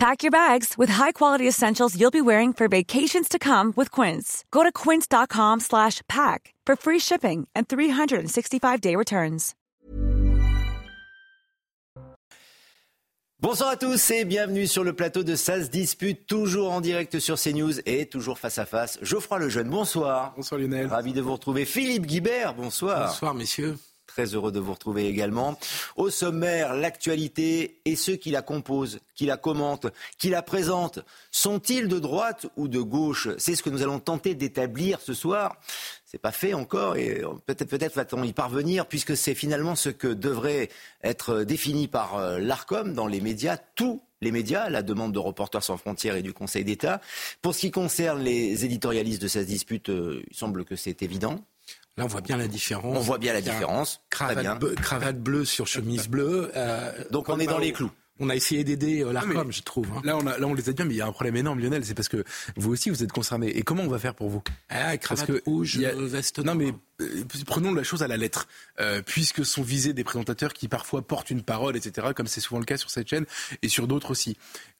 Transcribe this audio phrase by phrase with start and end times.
[0.00, 4.46] Pack your bags with high-quality essentials you'll be wearing for vacations to come with Quince.
[4.50, 9.54] Go to quince.com slash pack for free shipping and 365-day returns.
[13.40, 17.38] Bonsoir à tous et bienvenue sur le plateau de SAS Dispute, toujours en direct sur
[17.38, 18.98] CNews et toujours face à face.
[19.02, 20.32] Geoffroy Lejeune, bonsoir.
[20.34, 20.86] Bonsoir Lionel.
[20.86, 21.66] Ravi de vous retrouver.
[21.66, 23.08] Philippe Guibert, bonsoir.
[23.08, 23.76] Bonsoir messieurs.
[24.10, 25.56] Très heureux de vous retrouver également.
[25.94, 29.86] Au sommaire, l'actualité et ceux qui la composent, qui la commentent,
[30.18, 30.98] qui la présentent,
[31.30, 33.28] sont-ils de droite ou de gauche?
[33.38, 35.56] C'est ce que nous allons tenter d'établir ce soir.
[36.04, 40.70] C'est pas fait encore et peut-être va-t-on y parvenir puisque c'est finalement ce que devrait
[41.04, 45.62] être défini par euh, l'Arcom dans les médias, tous les médias, la demande de Reporters
[45.62, 47.00] sans frontières et du Conseil d'État.
[47.42, 51.44] Pour ce qui concerne les éditorialistes de cette dispute, euh, il semble que c'est évident.
[51.96, 52.96] Là, on voit bien la différence.
[52.96, 54.00] On voit bien la différence.
[54.10, 56.50] Cravate, bleu, cravate bleue sur chemise bleue.
[56.56, 57.90] Euh, Donc on est dans les clous.
[58.22, 59.88] On a essayé d'aider euh, l'ARCOM, je trouve.
[59.96, 60.02] Hein.
[60.04, 61.58] Là, on a, là, on les aide bien, mais il y a un problème énorme,
[61.58, 61.86] Lionel.
[61.86, 62.22] C'est parce que
[62.56, 63.48] vous aussi, vous êtes concerné.
[63.56, 64.42] Et comment on va faire pour vous?
[64.68, 65.92] Ah, Cravate parce que rouge, a...
[65.94, 66.74] veste Non, mais
[67.46, 68.48] prenons la chose à la lettre.
[68.80, 72.60] Euh, puisque sont visés des présentateurs qui parfois portent une parole, etc., comme c'est souvent
[72.60, 73.26] le cas sur cette chaîne
[73.62, 74.36] et sur d'autres aussi.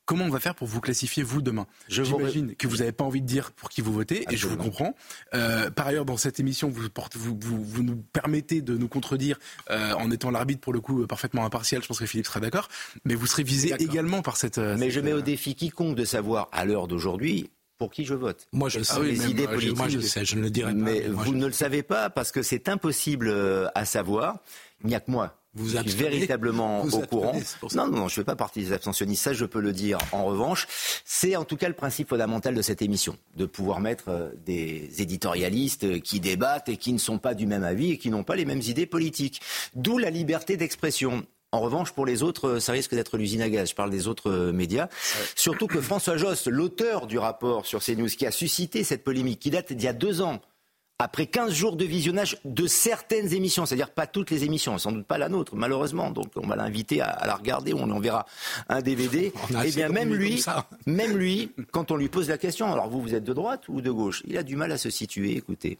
[0.07, 2.55] Comment on va faire pour vous classifier, vous, demain J'imagine vous...
[2.57, 4.97] que vous n'avez pas envie de dire pour qui vous votez, et je vous comprends.
[5.35, 8.89] Euh, par ailleurs, dans cette émission, vous, porte, vous, vous, vous, nous permettez de nous
[8.89, 9.39] contredire
[9.71, 11.83] euh, en étant l'arbitre, pour le coup, parfaitement impartial.
[11.83, 12.69] Je pense que Philippe sera d'accord.
[13.05, 14.59] Mais vous serez visé également par cette...
[14.59, 17.51] Mais cette, je mets au défi quiconque de savoir, à l'heure d'aujourd'hui,
[17.81, 18.47] pour qui je vote.
[18.53, 19.03] Moi, je sais.
[19.03, 19.77] Les idées moi, politiques.
[19.79, 20.79] Moi, je sais, je ne le dirai pas.
[20.79, 23.35] Mais, moi, vous ne le savez pas parce que c'est impossible
[23.75, 24.37] à savoir.
[24.85, 27.41] Il n'y a que moi vous suis véritablement vous au courant.
[27.75, 29.99] Non, non, non, je ne fais pas partie des abstentionnistes, ça je peux le dire.
[30.13, 30.69] En revanche,
[31.05, 36.01] c'est en tout cas le principe fondamental de cette émission, de pouvoir mettre des éditorialistes
[36.03, 38.45] qui débattent et qui ne sont pas du même avis et qui n'ont pas les
[38.45, 39.41] mêmes idées politiques.
[39.75, 41.27] D'où la liberté d'expression.
[41.53, 43.71] En revanche, pour les autres, ça risque d'être l'usine à gaz.
[43.71, 44.85] Je parle des autres médias.
[44.85, 45.27] Ouais.
[45.35, 49.51] Surtout que François Jost, l'auteur du rapport sur CNews, qui a suscité cette polémique, qui
[49.51, 50.41] date d'il y a deux ans,
[51.01, 55.07] après 15 jours de visionnage de certaines émissions, c'est-à-dire pas toutes les émissions, sans doute
[55.07, 56.11] pas la nôtre, malheureusement.
[56.11, 58.27] Donc on va l'inviter à, à, la regarder, on lui enverra
[58.69, 59.27] un DVD.
[59.27, 59.33] Et
[59.65, 60.45] eh bien même lui,
[60.87, 63.81] même lui, quand on lui pose la question, alors vous, vous êtes de droite ou
[63.81, 64.23] de gauche?
[64.27, 65.79] Il a du mal à se situer, écoutez.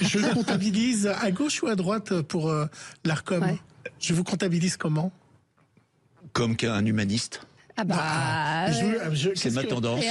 [0.00, 2.66] Je le comptabilise à gauche ou à droite pour euh,
[3.04, 3.42] l'ARCOM?
[3.42, 3.58] Ouais.
[4.00, 5.12] Je vous comptabilise comment?
[6.32, 7.42] Comme qu'un humaniste
[7.76, 8.66] ah bah,
[9.36, 10.04] c'est ma tendance.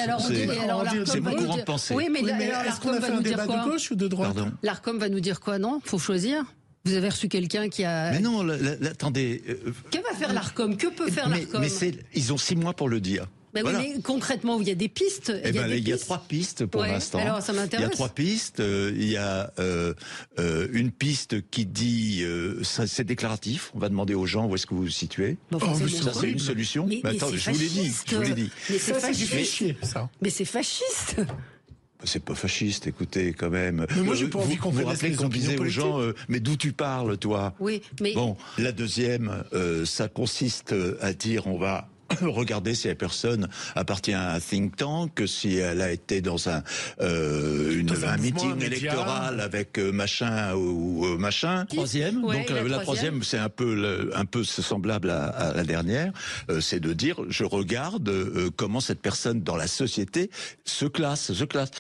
[1.06, 1.94] C'est mon courant de pensée.
[1.94, 4.36] Oui, mais, oui, mais est-ce qu'on a fait un débat de gauche ou de droite?
[4.64, 6.46] L'ARCOM va nous dire quoi, non Faut choisir
[6.86, 8.12] vous avez reçu quelqu'un qui a.
[8.12, 8.48] Mais non,
[8.90, 9.44] attendez.
[9.50, 9.74] Euh...
[9.92, 10.78] Que va faire l'ARCOM?
[10.78, 11.60] Que peut faire l'ARCOM?
[11.62, 13.28] Mais, mais ils ont six mois pour le dire.
[13.54, 13.80] Ben voilà.
[13.80, 15.32] oui, mais concrètement, il y a des pistes.
[15.44, 16.06] Eh il, y a ben, des il y a pistes.
[16.06, 16.92] trois pistes pour ouais.
[16.92, 17.20] l'instant.
[17.20, 18.60] Alors, ça il y a trois pistes.
[18.60, 19.94] Euh, il y a euh,
[20.40, 22.24] euh, une piste qui dit
[22.64, 23.72] c'est déclaratif.
[23.76, 25.38] On va demander aux gens où est-ce que vous vous situez.
[25.52, 26.86] Bon, oh, ça, c'est une solution.
[26.88, 27.92] Mais, mais attends, mais je vous l'ai dit.
[28.08, 28.52] Je vous l'ai dit.
[28.70, 29.64] Mais c'est fasciste.
[30.22, 31.16] Mais c'est fasciste.
[32.06, 33.86] C'est pas fasciste, écoutez, quand même.
[33.94, 36.40] Mais moi, j'ai pas envie qu'on vous, vous rappelez qu'on disait aux gens, euh, mais
[36.40, 37.54] d'où tu parles, toi?
[37.60, 38.14] Oui, mais...
[38.14, 41.90] Bon, la deuxième, euh, ça consiste à dire, on va
[42.22, 46.64] regarder si la personne appartient à un think tank, si elle a été dans un,
[47.02, 51.66] euh, une, dans un, un meeting électoral avec euh, machin ou, ou machin.
[51.66, 52.24] Troisième.
[52.24, 55.64] Ouais, Donc la, la troisième, c'est un peu le, un peu semblable à, à la
[55.64, 56.12] dernière.
[56.50, 60.30] Euh, c'est de dire, je regarde euh, comment cette personne dans la société
[60.66, 61.72] se classe, se classe.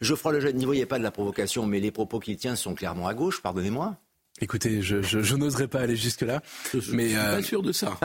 [0.00, 3.06] Geoffroy Lejeune, n'y voyez pas de la provocation, mais les propos qu'il tient sont clairement
[3.06, 3.96] à gauche, pardonnez-moi.
[4.40, 6.42] Écoutez, je, je, je n'oserais pas aller jusque-là.
[6.72, 7.98] Je mais suis euh, pas sûr de ça.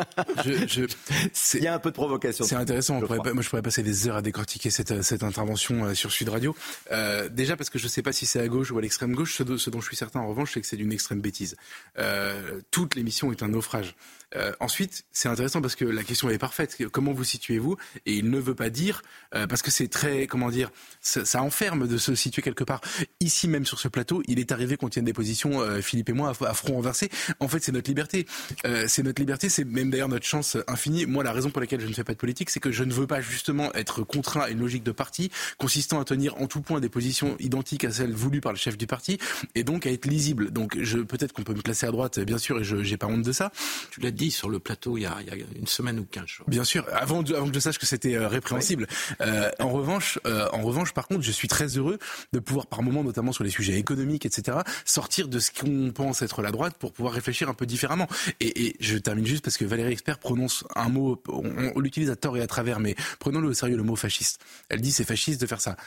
[0.45, 2.45] je, je, Il y a un peu de provocation.
[2.45, 2.99] C'est intéressant.
[2.99, 6.55] Pourrait, moi, je pourrais passer des heures à décortiquer cette, cette intervention sur Sud Radio.
[6.91, 9.13] Euh, déjà parce que je ne sais pas si c'est à gauche ou à l'extrême
[9.13, 9.35] gauche.
[9.35, 11.55] Ce, ce, dont je suis certain, en revanche, c'est que c'est d'une extrême bêtise.
[11.97, 13.95] Euh, toute l'émission est un naufrage.
[14.35, 16.77] Euh, ensuite, c'est intéressant parce que la question est parfaite.
[16.91, 17.77] Comment vous situez-vous?
[18.05, 19.01] Et il ne veut pas dire
[19.33, 20.71] euh, parce que c'est très, comment dire,
[21.01, 22.81] ça, ça, enferme de se situer quelque part.
[23.19, 26.13] Ici même sur ce plateau, il est arrivé qu'on tienne des positions, euh, Philippe et
[26.13, 27.09] moi moins à, front renversé.
[27.39, 28.25] En fait, c'est notre liberté.
[28.65, 31.05] Euh, c'est notre liberté, c'est même d'ailleurs notre chance infinie.
[31.05, 32.93] Moi, la raison pour laquelle je ne fais pas de politique, c'est que je ne
[32.93, 36.61] veux pas justement être contraint à une logique de parti consistant à tenir en tout
[36.61, 39.17] point des positions identiques à celles voulues par le chef du parti
[39.53, 40.51] et donc à être lisible.
[40.51, 43.07] Donc, je peut-être qu'on peut me classer à droite, bien sûr, et je n'ai pas
[43.07, 43.51] honte de ça.
[43.91, 46.05] Tu l'as dit sur le plateau il y a, il y a une semaine ou
[46.05, 46.45] quinze jours.
[46.47, 48.87] Bien sûr, avant, avant que je sache que c'était euh, répréhensible.
[49.21, 51.97] Euh, en revanche, euh, en revanche, par contre, je suis très heureux
[52.33, 56.14] de pouvoir, par moments, notamment sur les sujets économiques, etc., sortir de ce qu'on pense
[56.21, 58.07] être la droite pour pouvoir réfléchir un peu différemment.
[58.39, 62.09] Et, et je termine juste parce que Valérie Expert prononce un mot, on, on l'utilise
[62.09, 64.39] à tort et à travers, mais prenons-le au sérieux, le mot fasciste.
[64.69, 65.77] Elle dit c'est fasciste de faire ça.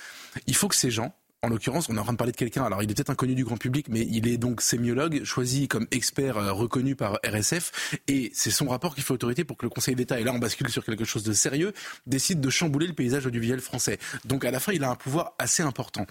[0.46, 2.64] Il faut que ces gens en l'occurrence, on est en train de parler de quelqu'un,
[2.64, 5.86] alors il est peut-être inconnu du grand public, mais il est donc sémiologue, choisi comme
[5.92, 9.70] expert euh, reconnu par RSF, et c'est son rapport qui fait autorité pour que le
[9.70, 11.72] Conseil d'État, et là on bascule sur quelque chose de sérieux,
[12.06, 13.98] décide de chambouler le paysage audiovisuel français.
[14.24, 16.06] Donc à la fin, il a un pouvoir assez important.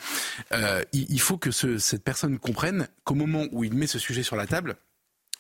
[0.53, 4.24] Euh, il, faut que ce, cette personne comprenne qu'au moment où il met ce sujet
[4.24, 4.77] sur la table,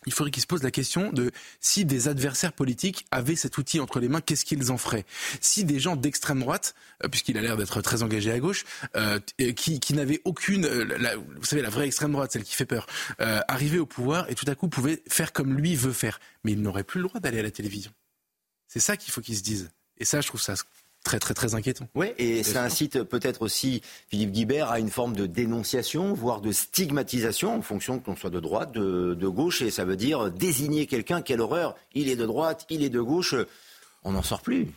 [0.07, 3.81] il faudrait qu'ils se posent la question de si des adversaires politiques avaient cet outil
[3.81, 5.05] entre les mains, qu'est-ce qu'ils en feraient?
[5.41, 8.63] Si des gens d'extrême droite, euh, puisqu'il a l'air d'être très engagé à gauche,
[8.95, 9.19] euh,
[9.53, 12.87] qui, n'avaient aucune, euh, vous savez, la vraie extrême droite, celle qui fait peur,
[13.19, 16.53] euh, arrivaient au pouvoir et tout à coup pouvaient faire comme lui veut faire, mais
[16.53, 17.91] ils n'auraient plus le droit d'aller à la télévision.
[18.69, 19.69] C'est ça qu'il faut qu'ils se disent.
[19.97, 20.55] Et ça, je trouve ça
[21.07, 21.87] très très très inquiétant.
[21.95, 26.51] Oui, et ça incite peut-être aussi Philippe Guibert à une forme de dénonciation, voire de
[26.51, 30.85] stigmatisation en fonction qu'on soit de droite, de, de, gauche, et ça veut dire désigner
[30.85, 33.35] quelqu'un, quelle horreur, il est de droite, il est de gauche,
[34.03, 34.67] on n'en sort plus.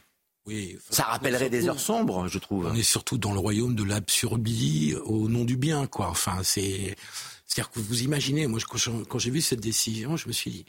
[0.47, 2.67] Oui, ça rappellerait des heures sombres, je trouve.
[2.67, 6.09] On est surtout dans le royaume de l'absurdie au nom du bien, quoi.
[6.09, 6.97] Enfin, c'est,
[7.45, 8.61] c'est-à-dire que vous imaginez, moi,
[9.09, 10.65] quand j'ai vu cette décision, je me suis dit,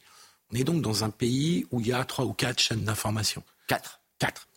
[0.51, 3.43] on est donc dans un pays où il y a trois ou quatre chaînes d'information.
[3.67, 4.01] Quatre.
[4.17, 4.47] Quatre.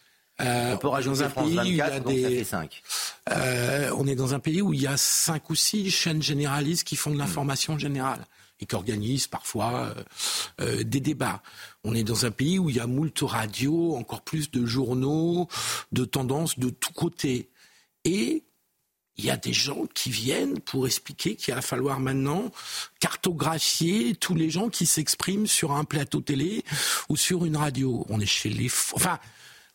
[0.40, 2.82] Euh, on peut rajouter un France 24, donc ça fait 5.
[3.31, 6.84] Euh, on est dans un pays où il y a cinq ou six chaînes généralistes
[6.84, 8.26] qui font de l'information générale
[8.60, 9.94] et qui organisent parfois
[10.60, 11.42] euh, des débats.
[11.84, 15.48] On est dans un pays où il y a moult radios, encore plus de journaux,
[15.92, 17.48] de tendances de tous côtés.
[18.04, 18.44] Et
[19.16, 22.50] il y a des gens qui viennent pour expliquer qu'il va falloir maintenant
[22.98, 26.64] cartographier tous les gens qui s'expriment sur un plateau télé
[27.08, 28.04] ou sur une radio.
[28.08, 28.69] On est chez les...
[28.92, 29.20] Enfin,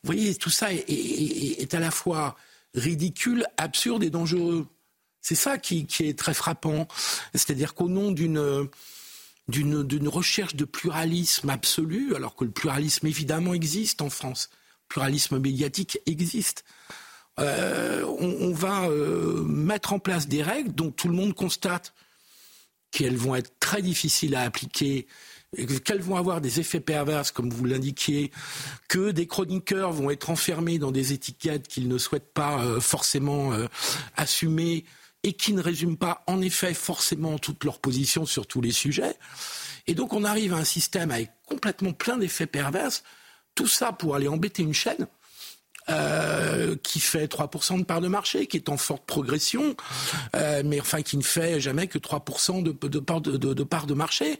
[0.04, 2.36] vous voyez, tout ça est, à la fois
[2.74, 4.68] ridicule, absurde et dangereux.
[5.22, 6.88] C'est ça qui, est très frappant.
[7.34, 8.70] C'est-à-dire qu'au nom d'une
[10.08, 16.00] recherche de pluralisme absolu, alors que le pluralisme évidemment existe en France, le pluralisme médiatique
[16.06, 16.64] existe,
[17.40, 21.94] euh, on, on, va euh, mettre en place des règles dont tout le monde constate
[22.92, 25.08] qu'elles vont être très difficiles à appliquer
[25.56, 28.32] qu'elles vont avoir des effets pervers, comme vous l'indiquiez,
[28.88, 33.54] que des chroniqueurs vont être enfermés dans des étiquettes qu'ils ne souhaitent pas euh, forcément
[33.54, 33.68] euh,
[34.16, 34.86] assumer
[35.24, 39.16] et qui ne résument pas en effet forcément toute leur position sur tous les sujets.
[39.88, 42.92] Et donc on arrive à un système avec complètement plein d'effets pervers,
[43.56, 45.08] tout ça pour aller embêter une chaîne
[45.90, 49.76] euh, qui fait 3% de part de marché, qui est en forte progression,
[50.36, 54.40] euh, mais enfin qui ne fait jamais que 3% de, de, part de, marché,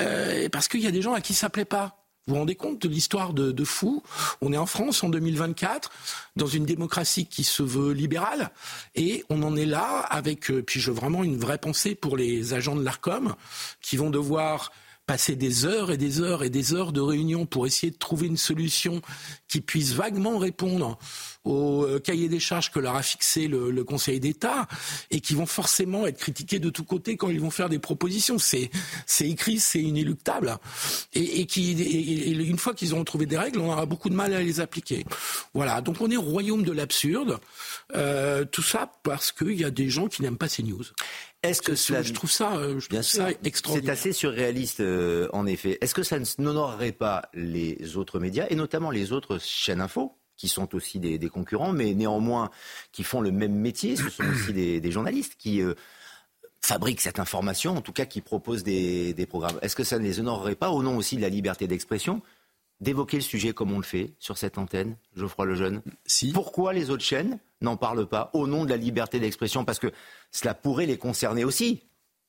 [0.00, 2.00] euh, parce qu'il y a des gens à qui ça plaît pas.
[2.26, 4.02] Vous vous rendez compte de l'histoire de, de, fou?
[4.40, 5.90] On est en France en 2024,
[6.36, 8.50] dans une démocratie qui se veut libérale,
[8.94, 12.76] et on en est là avec, puis je vraiment une vraie pensée pour les agents
[12.76, 13.34] de l'Arcom,
[13.82, 14.70] qui vont devoir
[15.06, 18.26] passer des heures et des heures et des heures de réunion pour essayer de trouver
[18.26, 19.02] une solution
[19.48, 20.98] qui puisse vaguement répondre
[21.44, 24.66] au euh, cahier des charges que leur a fixé le, le Conseil d'État
[25.10, 28.38] et qui vont forcément être critiqués de tous côtés quand ils vont faire des propositions.
[28.38, 28.70] C'est,
[29.20, 30.56] écrit, c'est inéluctable.
[31.12, 34.08] Et, et qui, et, et une fois qu'ils auront trouvé des règles, on aura beaucoup
[34.08, 35.04] de mal à les appliquer.
[35.52, 35.80] Voilà.
[35.80, 37.38] Donc on est au royaume de l'absurde.
[37.94, 40.84] Euh, tout ça parce qu'il y a des gens qui n'aiment pas ces news.
[41.42, 42.02] Est-ce que cela...
[42.02, 43.94] je trouve ça, euh, je trouve ça extraordinaire.
[43.94, 45.76] C'est assez surréaliste, euh, en effet.
[45.82, 50.48] Est-ce que ça n'honorerait pas les autres médias et notamment les autres chaînes info qui
[50.48, 52.50] sont aussi des, des, concurrents, mais néanmoins
[52.92, 53.96] qui font le même métier.
[53.96, 55.74] Ce sont aussi des, des journalistes qui euh,
[56.60, 59.58] fabriquent cette information, en tout cas qui proposent des, des programmes.
[59.62, 62.22] Est-ce que ça ne les honorerait pas, au nom aussi de la liberté d'expression,
[62.80, 66.32] d'évoquer le sujet comme on le fait sur cette antenne, Geoffroy Lejeune si.
[66.32, 69.64] Pourquoi les autres chaînes n'en parlent pas au nom de la liberté d'expression?
[69.64, 69.92] Parce que
[70.32, 71.82] cela pourrait les concerner aussi.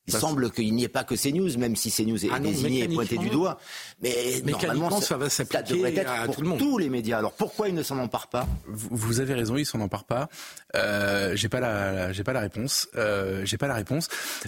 [0.08, 2.50] Il ça semble qu'il n'y ait pas que CNews, même si CNews est ah non,
[2.50, 3.60] désigné et pointé du doigt.
[4.02, 6.60] Mais normalement, ça, va ça devrait être à pour tout le monde.
[6.60, 7.18] tous les médias.
[7.18, 8.48] Alors pourquoi ils ne s'en emparent pas?
[8.68, 10.30] Vous, vous, avez raison, ils s'en emparent pas.
[10.76, 12.88] Euh, j'ai pas la, j'ai pas la réponse.
[12.96, 14.08] Euh, j'ai pas la réponse.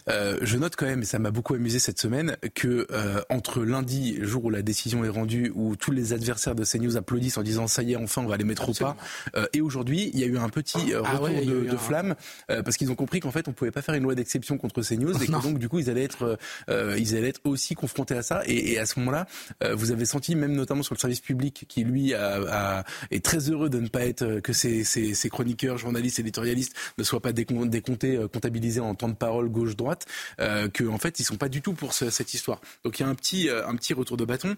[0.10, 3.64] Euh, je note quand même, et ça m'a beaucoup amusé cette semaine, que euh, entre
[3.64, 7.44] lundi, jour où la décision est rendue, où tous les adversaires de CNews applaudissent en
[7.44, 8.92] disant ça y est, enfin on va les mettre Absolument.
[8.92, 11.46] au pas, euh, et aujourd'hui, il y a eu un petit euh, ah retour ouais,
[11.46, 11.78] de, de un...
[11.78, 12.16] flamme
[12.48, 15.22] parce qu'ils ont compris qu'en fait on pouvait pas faire une loi d'exception contre CNews
[15.22, 16.38] et donc du coup ils allaient être,
[16.70, 18.42] ils allaient être aussi confrontés à ça.
[18.46, 19.26] Et, à ce moment-là,
[19.74, 23.80] vous avez senti même notamment sur le service public qui lui est très heureux de
[23.80, 29.10] ne pas être que ses, chroniqueurs, journalistes, éditorialistes ne soient pas décomptés, comptabilisés en temps
[29.10, 30.06] de parole gauche-droite,
[30.38, 32.62] que en fait ils sont pas du tout pour cette histoire.
[32.84, 34.56] Donc il y a un petit, un petit retour de bâton.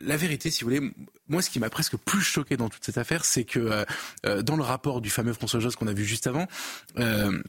[0.00, 0.90] La vérité, si vous voulez,
[1.28, 3.84] moi ce qui m'a presque plus choqué dans toute cette affaire, c'est que
[4.42, 6.46] dans le rapport du fameux François Josse qu'on a vu juste avant,
[6.98, 7.42] euh,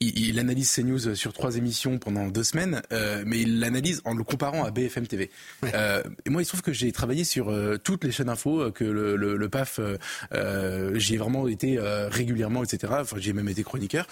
[0.00, 4.24] il, analyse CNews sur trois émissions pendant deux semaines, euh, mais il l'analyse en le
[4.24, 5.30] comparant à BFM TV.
[5.74, 8.84] Euh, et moi, il se trouve que j'ai travaillé sur toutes les chaînes info, que
[8.84, 9.80] le, PAF,
[10.94, 11.78] j'y ai vraiment été
[12.10, 12.92] régulièrement, etc.
[13.00, 14.06] Enfin, j'ai même été chroniqueur.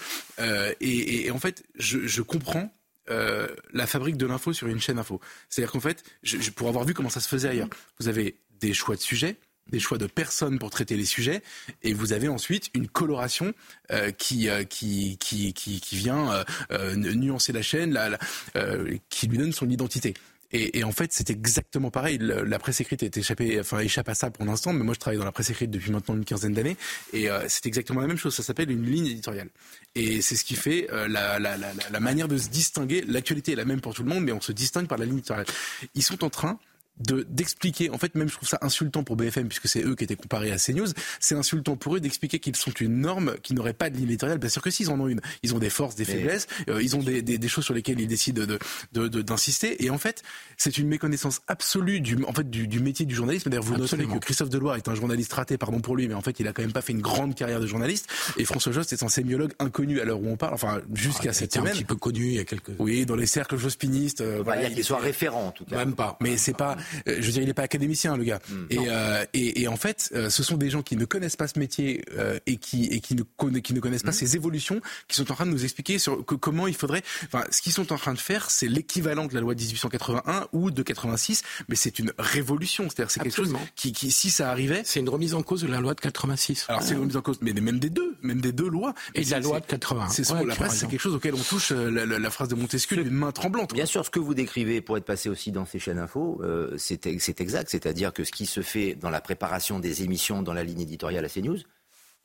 [0.81, 2.71] Et, en fait, je, comprends
[3.07, 5.19] la fabrique de l'info sur une chaîne info.
[5.49, 7.69] C'est-à-dire qu'en fait, je, pour avoir vu comment ça se faisait ailleurs,
[7.99, 9.37] vous avez des choix de sujets,
[9.69, 11.41] des choix de personnes pour traiter les sujets,
[11.83, 13.53] et vous avez ensuite une coloration
[13.91, 18.17] euh, qui, euh, qui, qui, qui, qui, vient euh, nuancer la chaîne, la,
[19.09, 20.13] qui lui donne son identité.
[20.53, 22.19] Et, et, en fait, c'est exactement pareil.
[22.19, 25.17] La presse écrite est échappée, enfin, échappe à ça pour l'instant, mais moi, je travaille
[25.17, 26.77] dans la presse écrite depuis maintenant une quinzaine d'années,
[27.11, 28.33] et c'est exactement la même chose.
[28.33, 29.49] Ça s'appelle une ligne éditoriale.
[29.95, 33.01] Et c'est ce qui fait la, la, la, la manière de se distinguer.
[33.01, 35.17] L'actualité est la même pour tout le monde, mais on se distingue par la ligne
[35.17, 35.47] éditoriale.
[35.95, 36.57] Ils sont en train
[36.99, 40.15] d'expliquer, en fait même je trouve ça insultant pour BFM puisque c'est eux qui étaient
[40.15, 40.87] comparés à CNews,
[41.19, 44.37] c'est insultant pour eux d'expliquer qu'ils sont une norme qui n'aurait pas de ligne éditoriale.
[44.37, 46.95] Bien sûr que s'ils en ont une, ils ont des forces, des faiblesses, euh, ils
[46.95, 49.75] ont des, des, des, choses sur lesquelles ils décident de, d'insister.
[49.77, 50.23] De, et en fait,
[50.57, 53.49] c'est une méconnaissance absolue du, en fait, du, du métier du journalisme.
[53.49, 56.21] D'ailleurs, vous noterez que Christophe Deloire est un journaliste raté, pardon pour lui, mais en
[56.21, 58.07] fait, il a quand même pas fait une grande carrière de journaliste.
[58.37, 61.33] Et François Jost est un sémiologue inconnu à l'heure où on parle, enfin jusqu'à ah,
[61.33, 61.69] cette semaine.
[61.69, 62.71] Un petit peu connu il y a quelques.
[62.79, 64.21] Oui, dans les cercles jospinistes.
[64.21, 65.77] Euh, voilà, il soit référent en tout cas.
[65.77, 66.17] Même pas.
[66.21, 66.77] Mais c'est pas.
[67.07, 68.39] Euh, je veux dire, il est pas académicien, le gars.
[68.49, 68.65] Hmm.
[68.71, 71.59] Euh, et, et, en fait, euh, ce sont des gens qui ne connaissent pas ce
[71.59, 73.23] métier euh, et qui et qui ne
[73.59, 74.13] qui ne connaissent pas hmm.
[74.13, 77.03] ces évolutions, qui sont en train de nous expliquer sur comment il faudrait.
[77.25, 80.47] Enfin, ce qu'ils sont en train de faire, c'est l'équivalent de la loi de 1881
[80.51, 82.85] ou de 86, mais c'est une révolution.
[82.89, 85.67] C'est-à-dire, c'est quelque chose qui, qui, si ça arrivait, c'est une remise en cause de
[85.67, 86.65] la loi de 86.
[86.69, 88.93] Alors, c'est une remise en cause, mais même des deux, même des deux lois.
[89.15, 90.09] Et de la loi de 80.
[90.09, 93.31] C'est la presse, c'est quelque chose auquel on touche la, phrase de Montesquieu d'une main
[93.31, 93.73] tremblante.
[93.73, 96.41] Bien sûr, ce que vous décrivez pour être passé aussi dans ces chaînes info,
[96.77, 97.05] c'est
[97.41, 97.69] exact.
[97.69, 101.25] C'est-à-dire que ce qui se fait dans la préparation des émissions dans la ligne éditoriale
[101.25, 101.59] à CNews,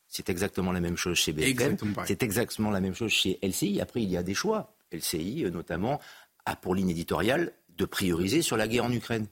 [0.08, 3.80] c'est exactement la même chose chez BFM, c'est exactement la même chose chez LCI.
[3.80, 4.76] Après, il y a des choix.
[4.92, 6.00] LCI, euh, notamment,
[6.44, 9.26] a pour ligne éditoriale de prioriser sur la guerre en Ukraine.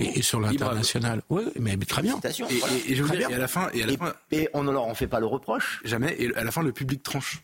[0.00, 1.22] Et, sur l'international.
[1.28, 2.18] Oui, mais très bien.
[2.24, 4.94] Et, je dire, à la fin, et, à la fin, et on ne leur en
[4.94, 5.82] fait pas le reproche.
[5.84, 6.16] Jamais.
[6.18, 7.42] Et à la fin, le public tranche.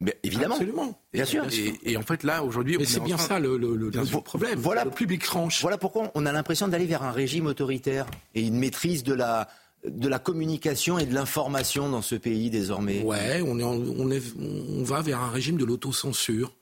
[0.00, 0.54] Mais évidemment.
[0.54, 1.00] Absolument.
[1.12, 1.44] Bien sûr.
[1.84, 3.90] Et, en fait, là, aujourd'hui, c'est bien ça le, le,
[4.20, 4.58] problème.
[4.58, 5.60] Voilà, le public tranche.
[5.60, 9.48] Voilà pourquoi on a l'impression d'aller vers un régime autoritaire et une maîtrise de la
[9.84, 13.02] de la communication et de l'information dans ce pays désormais.
[13.02, 16.52] Ouais, on, est, on, est, on va vers un régime de l'autocensure.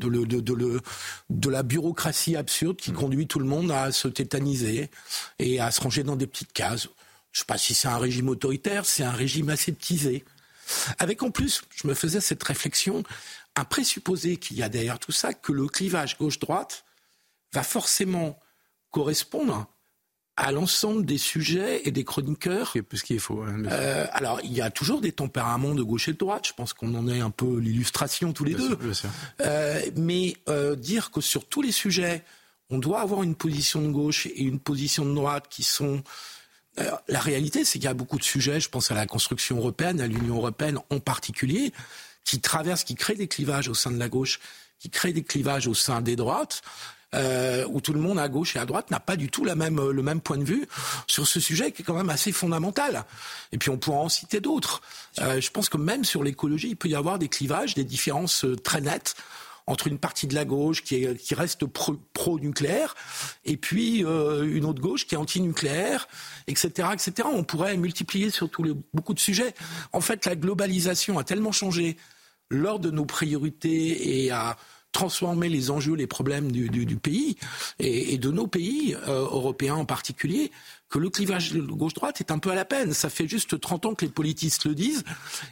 [0.00, 0.80] De, le, de, de,
[1.30, 2.94] de, la bureaucratie absurde qui mm.
[2.96, 4.90] conduit tout le monde à se tétaniser
[5.38, 6.88] et à se ranger dans des petites cases.
[7.30, 10.24] Je ne sais pas si c'est un régime autoritaire, c'est un régime aseptisé.
[10.98, 13.02] Avec en plus, je me faisais cette réflexion,
[13.56, 16.84] un présupposé qu'il y a derrière tout ça, que le clivage gauche-droite
[17.52, 18.38] va forcément
[18.90, 19.66] correspondre
[20.36, 22.74] à l'ensemble des sujets et des chroniqueurs.
[22.92, 23.42] Ce qui est faux.
[23.42, 26.48] Hein, euh, alors, il y a toujours des tempéraments de gauche et de droite.
[26.48, 28.76] Je pense qu'on en est un peu l'illustration tous les deux.
[29.40, 32.24] Euh, mais euh, dire que sur tous les sujets,
[32.70, 36.02] on doit avoir une position de gauche et une position de droite qui sont
[37.08, 40.00] la réalité, c'est qu'il y a beaucoup de sujets, je pense à la construction européenne,
[40.00, 41.72] à l'Union européenne en particulier,
[42.24, 44.40] qui traversent, qui créent des clivages au sein de la gauche,
[44.78, 46.62] qui créent des clivages au sein des droites,
[47.14, 49.54] euh, où tout le monde à gauche et à droite n'a pas du tout le
[49.54, 50.66] même point de vue
[51.06, 53.04] sur ce sujet qui est quand même assez fondamental.
[53.52, 54.82] Et puis on pourra en citer d'autres.
[55.20, 58.44] Euh, je pense que même sur l'écologie, il peut y avoir des clivages, des différences
[58.44, 59.14] euh, très nettes
[59.66, 62.94] entre une partie de la gauche qui, est, qui reste pro-nucléaire
[63.44, 66.06] et puis euh, une autre gauche qui est anti-nucléaire,
[66.46, 67.28] etc., etc.
[67.32, 69.54] On pourrait multiplier sur tous les, beaucoup de sujets.
[69.92, 71.96] En fait, la globalisation a tellement changé
[72.50, 74.56] lors de nos priorités et a
[74.92, 77.36] transformé les enjeux, les problèmes du, du, du pays
[77.80, 80.52] et, et, de nos pays euh, européens en particulier,
[80.88, 82.92] que le clivage gauche-droite est un peu à la peine.
[82.92, 85.04] Ça fait juste 30 ans que les politistes le disent.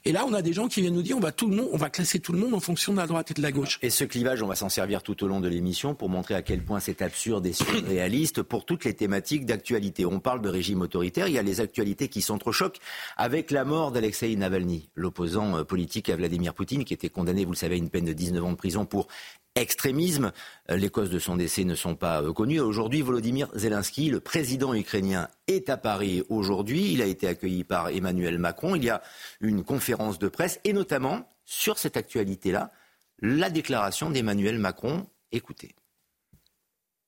[0.05, 1.69] Et là, on a des gens qui viennent nous dire on va, tout le monde,
[1.73, 3.79] on va classer tout le monde en fonction de la droite et de la gauche.
[3.83, 6.43] Et ce clivage, on va s'en servir tout au long de l'émission pour montrer à
[6.43, 10.07] quel point c'est absurde et surréaliste pour toutes les thématiques d'actualité.
[10.07, 12.79] On parle de régime autoritaire, il y a les actualités qui s'entrechoquent
[13.17, 17.53] avec la mort d'Alexei Navalny, l'opposant euh, politique à Vladimir Poutine, qui était condamné, vous
[17.53, 19.09] le savez, à une peine de 19 ans de prison pour
[19.55, 20.33] extrémisme.
[20.71, 22.61] Euh, les causes de son décès ne sont pas euh, connues.
[22.61, 26.93] Aujourd'hui, Volodymyr Zelensky, le président ukrainien, est à Paris aujourd'hui.
[26.93, 28.75] Il a été accueilli par Emmanuel Macron.
[28.75, 29.03] Il y a
[29.41, 32.73] une conférence de presse et notamment sur cette actualité-là,
[33.21, 35.07] la déclaration d'Emmanuel Macron.
[35.31, 35.75] Écoutez.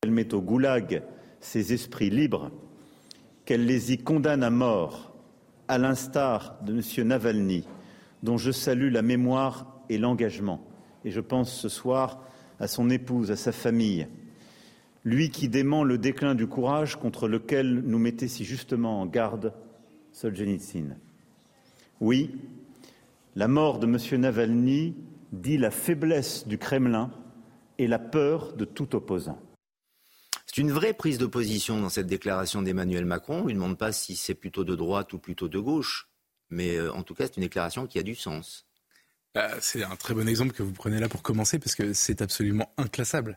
[0.02, 1.02] Elle met au goulag
[1.40, 2.50] ces esprits libres,
[3.44, 5.14] qu'elle les y condamne à mort,
[5.68, 7.08] à l'instar de M.
[7.08, 7.64] Navalny,
[8.22, 10.66] dont je salue la mémoire et l'engagement.
[11.04, 12.22] Et je pense ce soir
[12.60, 14.08] à son épouse, à sa famille,
[15.04, 19.52] lui qui dément le déclin du courage contre lequel nous mettait si justement en garde
[20.12, 20.96] Solzhenitsyn.
[22.00, 22.36] Oui,
[23.36, 24.20] la mort de M.
[24.20, 24.94] Navalny
[25.32, 27.10] dit la faiblesse du Kremlin
[27.78, 29.38] et la peur de tout opposant.
[30.46, 33.38] C'est une vraie prise de position dans cette déclaration d'Emmanuel Macron.
[33.38, 36.08] On ne lui demande pas si c'est plutôt de droite ou plutôt de gauche.
[36.50, 38.64] Mais euh, en tout cas, c'est une déclaration qui a du sens.
[39.34, 42.22] Bah, c'est un très bon exemple que vous prenez là pour commencer, parce que c'est
[42.22, 43.36] absolument inclassable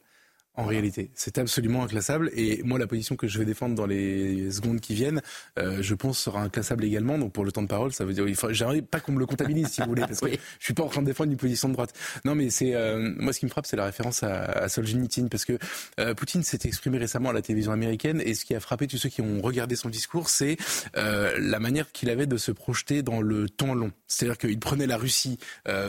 [0.58, 1.12] en réalité.
[1.14, 2.32] C'est absolument inclassable.
[2.36, 5.22] Et moi, la position que je vais défendre dans les secondes qui viennent,
[5.60, 7.20] euh, je pense sera inclassable également.
[7.20, 9.68] Donc pour le temps de parole, ça veut dire, j'aimerais pas qu'on me le comptabilise,
[9.68, 11.74] si vous voulez, parce que je suis pas en train de défendre une position de
[11.74, 11.94] droite.
[12.26, 15.28] Non, mais c'est euh, moi ce qui me frappe, c'est la référence à, à Solzhenitsyn,
[15.30, 15.60] parce que
[16.00, 18.98] euh, Poutine s'est exprimé récemment à la télévision américaine, et ce qui a frappé tous
[18.98, 20.58] ceux qui ont regardé son discours, c'est
[20.96, 23.92] la manière qu'il avait de se projeter dans le temps long.
[24.08, 25.38] C'est-à-dire qu'il prenait la Russie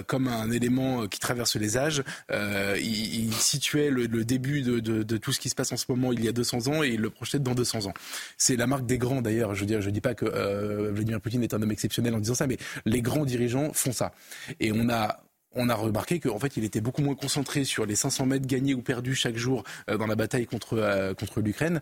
[0.07, 2.03] comme un élément qui traverse les âges.
[2.31, 6.13] Il, il, situait le, le début de, tout ce qui se passe en ce moment
[6.13, 7.95] il y a 200 ans et il le projetait dans 200 ans.
[8.37, 9.55] C'est la marque des grands d'ailleurs.
[9.55, 12.47] Je veux dis pas que euh, Vladimir Poutine est un homme exceptionnel en disant ça,
[12.47, 14.13] mais les grands dirigeants font ça.
[14.61, 15.21] Et on a
[15.53, 18.75] on a remarqué qu'en fait, il était beaucoup moins concentré sur les 500 mètres gagnés
[18.75, 21.81] ou perdus chaque jour euh, dans la bataille contre, euh, contre l'Ukraine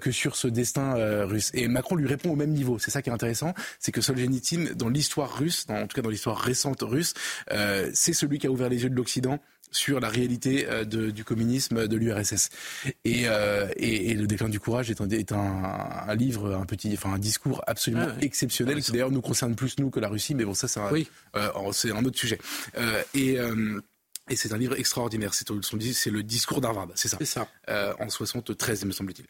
[0.00, 1.50] que sur ce destin russe.
[1.54, 2.78] Et Macron lui répond au même niveau.
[2.78, 6.10] C'est ça qui est intéressant, c'est que Solzhenitsyn, dans l'histoire russe, en tout cas dans
[6.10, 7.14] l'histoire récente russe,
[7.94, 9.40] c'est celui qui a ouvert les yeux de l'Occident
[9.70, 12.50] sur la réalité euh, de, du communisme de l'URSS.
[13.04, 15.38] Et, euh, et, et, le déclin du courage est un, est un,
[16.08, 19.78] un, livre, un petit, enfin un discours absolument ah exceptionnel qui d'ailleurs nous concerne plus
[19.78, 21.08] nous que la Russie, mais bon ça c'est un, oui.
[21.36, 22.38] euh, un autre sujet.
[22.76, 23.38] Euh, et
[24.28, 25.34] et c'est un livre extraordinaire.
[25.34, 27.18] C'est le discours d'Harvard, c'est ça.
[27.24, 27.48] ça.
[27.98, 29.26] En 73, me semble-t-il.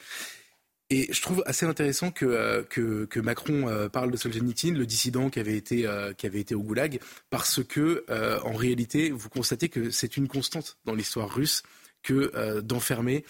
[0.92, 5.30] Et je trouve assez intéressant que, euh, que, Macron euh, parle de Solzhenitsyn, le dissident
[5.30, 6.99] qui avait été, euh, qui avait été au goulag,
[7.30, 8.04] parce que,
[8.42, 11.62] en réalité, vous constatez que c'est une constante dans l'histoire russe
[12.02, 13.25] que d'enfermer.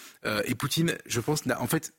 [0.45, 1.93] et Poutine, je pense, en fait,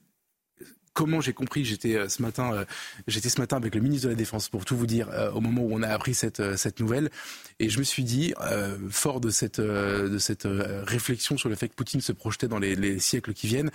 [0.93, 2.65] comment j'ai compris J'étais ce matin,
[3.07, 5.61] j'étais ce matin avec le ministre de la Défense pour tout vous dire au moment
[5.61, 7.11] où on a appris cette cette nouvelle,
[7.59, 8.33] et je me suis dit,
[8.89, 12.75] fort de cette de cette réflexion sur le fait que Poutine se projetait dans les,
[12.75, 13.71] les siècles qui viennent,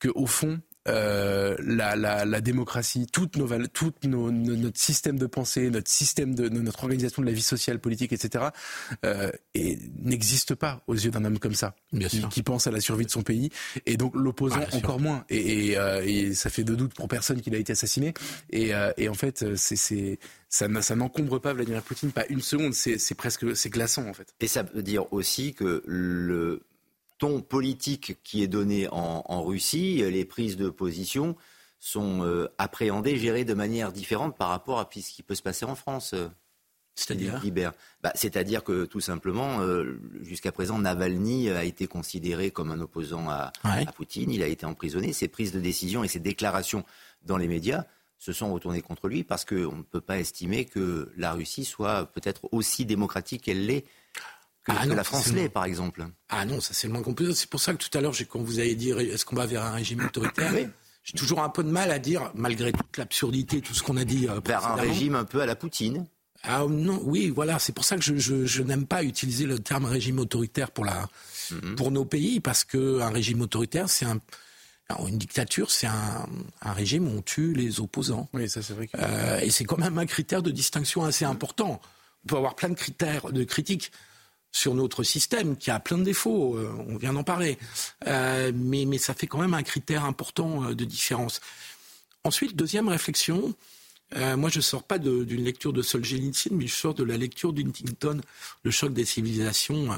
[0.00, 5.26] que au fond, euh, la, la, la, démocratie, toute nos, tout nos, notre système de
[5.26, 8.46] pensée, notre système de notre organisation de la vie sociale, politique, etc.,
[9.04, 9.30] euh,
[10.02, 12.28] n'existe pas aux yeux d'un homme comme ça, Bien qui, sûr.
[12.28, 13.50] qui, pense à la survie de son pays,
[13.86, 15.24] et donc l'opposant ah, encore moins.
[15.30, 18.12] Et, et, euh, et, ça fait de doute pour personne qu'il a été assassiné.
[18.50, 20.18] Et, euh, et en fait, c'est
[20.54, 22.74] ça, ça n'encombre pas Vladimir Poutine, pas une seconde.
[22.74, 24.34] C'est presque c'est glaçant en fait.
[24.40, 26.62] Et ça veut dire aussi que le
[27.24, 31.36] ton politique qui est donné en, en Russie, les prises de position
[31.80, 35.64] sont euh, appréhendées, gérées de manière différente par rapport à ce qui peut se passer
[35.64, 36.14] en France.
[36.94, 37.40] C'est-à-dire?
[38.02, 43.30] Bah, C'est-à-dire que tout simplement, euh, jusqu'à présent, Navalny a été considéré comme un opposant
[43.30, 43.86] à, ouais.
[43.88, 44.30] à, Poutine.
[44.30, 45.14] Il a été emprisonné.
[45.14, 46.84] Ses prises de décision et ses déclarations
[47.22, 47.84] dans les médias
[48.18, 52.04] se sont retournées contre lui parce qu'on ne peut pas estimer que la Russie soit
[52.04, 53.86] peut-être aussi démocratique qu'elle l'est
[54.64, 56.06] que, ah que non, la France l'est, par exemple.
[56.28, 57.36] Ah non, ça c'est le moins qu'on peut dire.
[57.36, 59.62] C'est pour ça que tout à l'heure, quand vous avez dit est-ce qu'on va vers
[59.62, 60.66] un régime autoritaire, oui.
[61.02, 64.04] j'ai toujours un peu de mal à dire, malgré toute l'absurdité, tout ce qu'on a
[64.04, 64.26] dit.
[64.28, 66.06] Euh, vers un régime un peu à la Poutine.
[66.42, 69.58] Ah non, oui, voilà, c'est pour ça que je, je, je n'aime pas utiliser le
[69.58, 71.08] terme régime autoritaire pour la,
[71.50, 71.74] mm -hmm.
[71.74, 74.20] pour nos pays, parce que un régime autoritaire, c'est un
[75.08, 76.28] une dictature, c'est un,
[76.60, 78.28] un, régime où on tue les opposants.
[78.32, 78.86] Oui, ça c'est vrai.
[78.86, 78.96] Que...
[78.98, 81.80] Euh, et c'est quand même un critère de distinction assez important.
[82.24, 83.92] On peut avoir plein de critères de critiques
[84.54, 87.58] sur notre système qui a plein de défauts, euh, on vient d'en parler,
[88.06, 91.40] euh, mais, ça fait quand même un critère important euh, de différence.
[92.22, 93.54] Ensuite, deuxième réflexion,
[94.36, 98.20] moi je sors pas d'une lecture de Solzhenitsyn, mais je sors de la lecture d'Huntington,
[98.62, 99.88] Le choc des civilisations,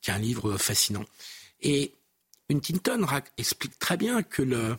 [0.00, 1.04] qui est un livre fascinant.
[1.60, 1.92] Et
[2.50, 3.06] Huntington
[3.38, 4.76] explique très bien que le,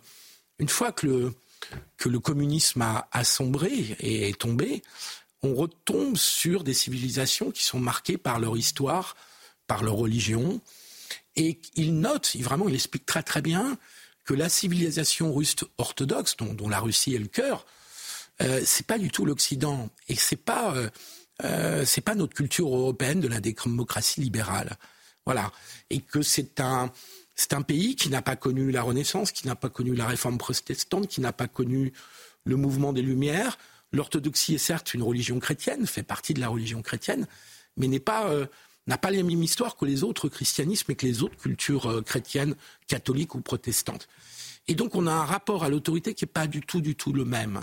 [0.59, 1.33] une fois que le,
[1.97, 4.83] que le communisme a, a sombré et est tombé,
[5.43, 9.15] on retombe sur des civilisations qui sont marquées par leur histoire,
[9.67, 10.61] par leur religion.
[11.35, 13.77] Et il note, vraiment, il explique très très bien
[14.23, 17.65] que la civilisation russe orthodoxe, dont, la Russie est le cœur,
[18.41, 20.89] euh, c'est pas du tout l'Occident et c'est pas euh,
[21.43, 24.77] euh, c'est pas notre culture européenne de la démocratie libérale.
[25.25, 25.51] Voilà,
[25.89, 26.91] et que c'est un
[27.35, 30.37] c'est un pays qui n'a pas connu la Renaissance, qui n'a pas connu la réforme
[30.37, 31.93] protestante, qui n'a pas connu
[32.45, 33.57] le mouvement des Lumières.
[33.93, 37.27] L'orthodoxie est certes une religion chrétienne, fait partie de la religion chrétienne,
[37.77, 38.47] mais n'est pas, euh,
[38.87, 42.01] n'a pas la même histoire que les autres christianismes et que les autres cultures euh,
[42.01, 42.55] chrétiennes,
[42.87, 44.07] catholiques ou protestantes.
[44.67, 47.13] Et donc on a un rapport à l'autorité qui n'est pas du tout, du tout
[47.13, 47.61] le même.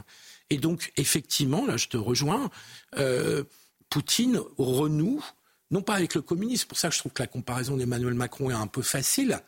[0.51, 2.49] Et donc effectivement, là je te rejoins,
[2.97, 3.43] euh,
[3.89, 5.25] Poutine renoue,
[5.73, 8.55] non pas avec le communisme, pour ça je trouve que la comparaison d'Emmanuel Macron est
[8.55, 9.41] un peu facile,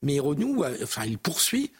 [0.00, 1.72] mais il renoue, enfin il poursuit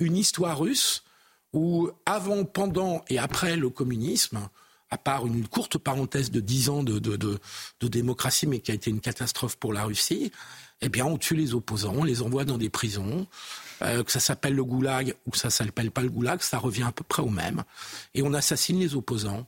[0.00, 1.04] une histoire russe
[1.52, 4.48] où avant, pendant et après le communisme,
[4.90, 8.90] à part une courte parenthèse de dix ans de, de, démocratie, mais qui a été
[8.90, 10.32] une catastrophe pour la Russie,
[10.80, 13.26] eh bien, on tue les opposants, on les envoie dans des prisons.
[13.82, 16.82] Euh, que ça s'appelle le goulag ou que ça s'appelle pas le goulag, ça revient
[16.82, 17.62] à peu près au même.
[18.14, 19.46] Et on assassine les opposants.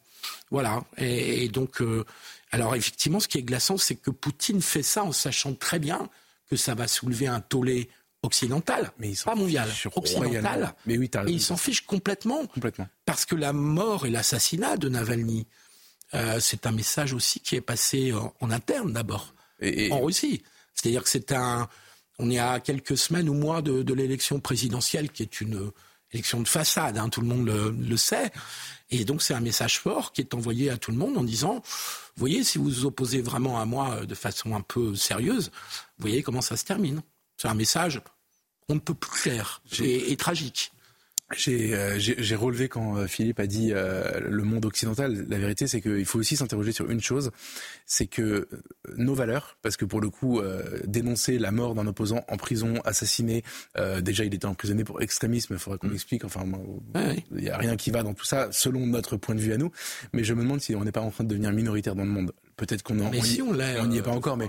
[0.51, 0.85] Voilà.
[0.97, 2.07] Et, donc, euh,
[2.51, 6.09] alors effectivement, ce qui est glaçant, c'est que Poutine fait ça en sachant très bien
[6.49, 7.91] que ça va soulever un tollé
[8.22, 10.74] occidental, mais pas mondial, occidental.
[10.87, 12.88] Mais oui, et il s'en fiche complètement, complètement.
[13.04, 15.46] Parce que la mort et l'assassinat de Navalny,
[16.14, 19.35] euh, c'est un message aussi qui est passé en, interne d'abord,
[19.90, 20.42] en Russie.
[20.74, 21.68] C'est-à-dire que c'est un,
[22.18, 25.70] on est à quelques semaines ou mois de, l'élection présidentielle, qui est une
[26.12, 28.30] élection de façade, hein, tout le monde le, le, sait.
[28.90, 31.54] Et donc c'est un message fort qui est envoyé à tout le monde en disant,
[31.54, 35.50] vous voyez, si vous vous opposez vraiment à moi euh, de façon un peu sérieuse,
[35.98, 37.02] vous voyez comment ça se termine.
[37.38, 38.00] C'est un message
[38.72, 40.72] on ne peut plus clair et, tragique.
[41.48, 45.24] Euh, j'ai relevé quand euh, Philippe a dit euh, le monde occidental.
[45.28, 47.30] La vérité, c'est qu'il faut aussi s'interroger sur une chose,
[47.87, 48.48] c'est que
[48.96, 50.40] nos valeurs, parce que pour le coup,
[50.85, 53.44] dénoncer la mort d'un opposant en prison, assassiné,
[54.00, 56.24] déjà il était emprisonné pour extrémisme, il faudrait qu'on m'explique.
[56.24, 56.26] Mm.
[56.26, 56.44] Enfin,
[57.30, 59.58] il n'y a rien qui va dans tout ça, selon notre point de vue à
[59.58, 59.70] nous.
[60.12, 62.11] Mais je me demande si on n'est pas en train de devenir minoritaire dans le
[62.11, 62.32] monde.
[62.56, 64.48] Peut-être qu'on n'y si on, n'y est pas encore, mais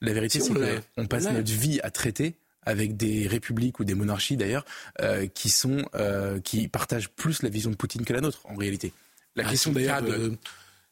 [0.00, 0.52] la vérité, c'est
[0.96, 4.64] qu'on passe notre vie à traiter avec des républiques ou des monarchies d'ailleurs,
[5.00, 8.56] euh, qui sont euh, qui partagent plus la vision de Poutine que la nôtre en
[8.56, 8.92] réalité.
[9.34, 10.02] La ah, question d'ailleurs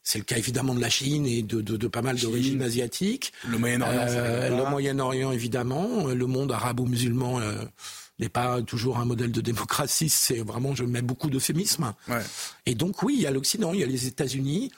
[0.02, 3.32] c'est le cas évidemment de la Chine et de, de, de pas mal d'origines asiatiques.
[3.48, 4.06] Le Moyen-Orient.
[4.08, 6.06] Euh, le Moyen-Orient évidemment.
[6.06, 7.64] Le monde arabo-musulman euh,
[8.18, 10.08] n'est pas toujours un modèle de démocratie.
[10.08, 11.92] C'est vraiment, je mets beaucoup d'euphémisme.
[12.08, 12.22] Ouais.
[12.66, 14.72] Et donc oui, il y a l'Occident, il y a les États-Unis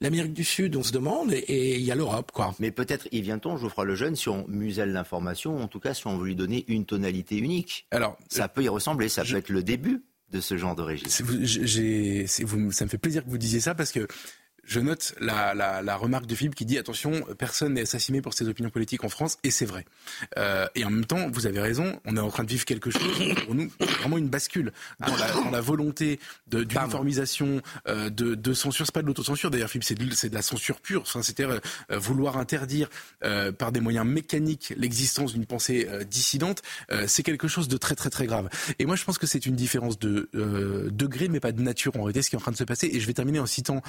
[0.00, 2.54] l'Amérique du Sud, on se demande, et il y a l'Europe, quoi.
[2.58, 6.18] Mais peut-être y vient-on, Geoffroy Lejeune, si on muselle l'information, en tout cas si on
[6.18, 7.86] veut lui donner une tonalité unique.
[7.90, 10.82] Alors, ça euh, peut y ressembler, ça peut être le début de ce genre de
[10.82, 11.10] registre.
[11.10, 11.24] ça
[12.84, 14.06] me fait plaisir que vous disiez ça parce que
[14.66, 18.34] je note la, la, la, remarque de Philippe qui dit attention, personne n'est assassiné pour
[18.34, 19.84] ses opinions politiques en France, et c'est vrai.
[20.38, 22.90] Euh, et en même temps, vous avez raison, on est en train de vivre quelque
[22.90, 28.52] chose pour nous vraiment une bascule dans la, dans la volonté d'uniformisation, euh, de, de
[28.52, 28.86] censure.
[28.86, 31.02] C'est pas de l'autocensure d'ailleurs, Philippe, c'est de, de, la censure pure.
[31.02, 31.58] Enfin, c'était euh,
[31.90, 32.88] vouloir interdire
[33.24, 36.62] euh, par des moyens mécaniques l'existence d'une pensée dissidente.
[37.06, 38.48] c'est quelque chose de très très très grave.
[38.78, 40.28] Et moi, je pense que c'est une différence de
[40.90, 42.90] degré, mais pas de nature en réalité, ce qui est en train de se passer.
[42.92, 43.82] Et je vais terminer en citant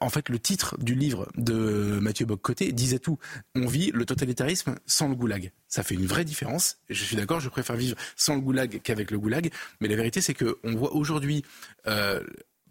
[0.00, 3.18] en fait, le titre du livre de Mathieu Boccoté disait tout.
[3.54, 5.52] On vit le totalitarisme sans le goulag.
[5.68, 6.78] Ça fait une vraie différence.
[6.88, 9.50] Je suis d'accord, je préfère vivre sans le goulag qu'avec le goulag.
[9.80, 11.44] Mais la vérité, c'est qu'on voit aujourd'hui
[11.86, 12.22] euh,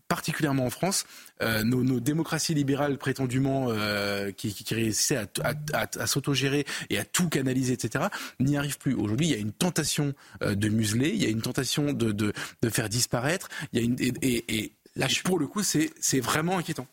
[0.07, 1.05] particulièrement en France,
[1.41, 5.17] euh, nos, démocraties libérales prétendument euh, qui, qui, réussissaient
[5.73, 8.05] à, s'autogérer et à tout canaliser, etc.,
[8.39, 8.93] n'y arrivent plus.
[8.93, 12.33] Aujourd'hui, il y a une tentation de museler, il y a une tentation de, de,
[12.69, 16.87] faire disparaître, il y a une, et, et là, pour le coup, c'est vraiment inquiétant.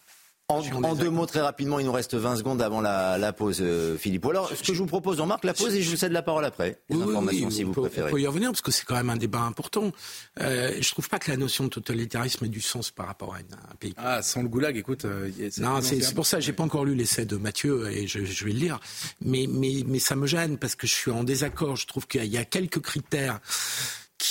[0.52, 4.24] En, deux mots, très rapidement, il nous reste 20 secondes avant la, pause, euh, Philippe.
[4.26, 6.12] Ou alors, ce que je vous propose, on marque la pause et je vous cède
[6.12, 6.80] la parole après.
[6.88, 8.08] Les informations, si vous préférez.
[8.08, 9.92] On peut y revenir parce que c'est quand même un débat important.
[10.40, 13.38] Euh, je trouve pas que la notion de totalitarisme ait du sens par rapport à
[13.38, 13.94] un pays.
[13.96, 15.04] Ah, sans le goulag, écoute.
[15.04, 16.40] Euh, non, c'est pour ça.
[16.40, 18.80] J'ai pas encore lu l'essai de Mathieu et je, je, vais le lire.
[19.24, 21.76] Mais, mais, mais ça me gêne parce que je suis en désaccord.
[21.76, 23.40] Je trouve qu'il y a quelques critères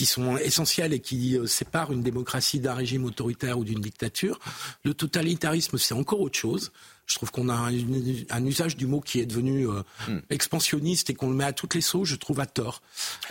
[0.01, 4.39] qui sont essentiels et qui euh, séparent une démocratie d'un régime autoritaire ou d'une dictature.
[4.83, 6.71] Le totalitarisme, c'est encore autre chose.
[7.07, 10.19] Je trouve qu'on a un, usage du mot qui est devenu euh, hmm.
[10.29, 12.81] expansionniste et qu'on le met à toutes les sauces, je trouve à tort.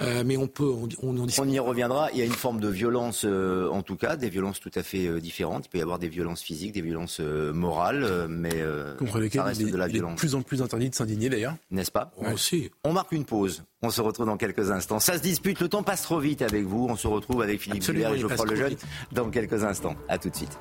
[0.00, 2.10] Euh, mais on peut, on, on, on, y reviendra.
[2.12, 4.82] Il y a une forme de violence, euh, en tout cas, des violences tout à
[4.82, 5.66] fait différentes.
[5.66, 8.62] Il peut y avoir des violences physiques, des violences morales, mais
[8.98, 10.14] contre lesquelles ça reste de la violence.
[10.14, 11.54] de plus en plus interdit de s'indigner d'ailleurs.
[11.70, 12.12] N'est-ce pas?
[12.32, 12.70] Aussi.
[12.84, 13.64] On marque une pause.
[13.82, 15.00] On se retrouve dans quelques instants.
[15.00, 16.86] Ça se dispute, le temps passe trop vite avec vous.
[16.90, 18.76] On se retrouve avec Philippe Gilbert et Geoffroy Lejeune
[19.12, 19.96] dans quelques instants.
[20.08, 20.58] À tout de suite.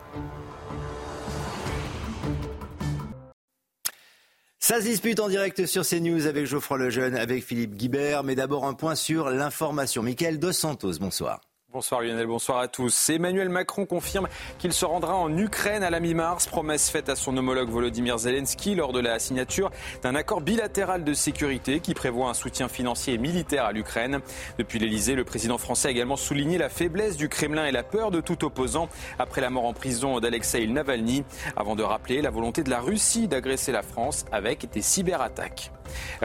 [4.69, 8.23] Ça se dispute en direct sur CNews avec Geoffroy Lejeune, avec Philippe Guibert.
[8.23, 10.03] Mais d'abord un point sur l'information.
[10.03, 11.41] Michael Dos Santos, bonsoir.
[11.71, 13.12] Bonsoir Lionel, bonsoir à tous.
[13.12, 14.27] Emmanuel Macron confirme
[14.58, 18.73] qu'il se rendra en Ukraine à la mi-mars, promesse faite à son homologue Volodymyr Zelensky
[18.73, 19.69] lors de la signature
[20.01, 24.21] d'un accord bilatéral de sécurité qui prévoit un soutien financier et militaire à l'Ukraine.
[24.58, 28.10] Depuis l'Elysée, le président français a également souligné la faiblesse du Kremlin et la peur
[28.10, 31.23] de tout opposant après la mort en prison d'Alexei Navalny,
[31.55, 35.71] avant de rappeler la volonté de la Russie d'agresser la France avec des cyberattaques.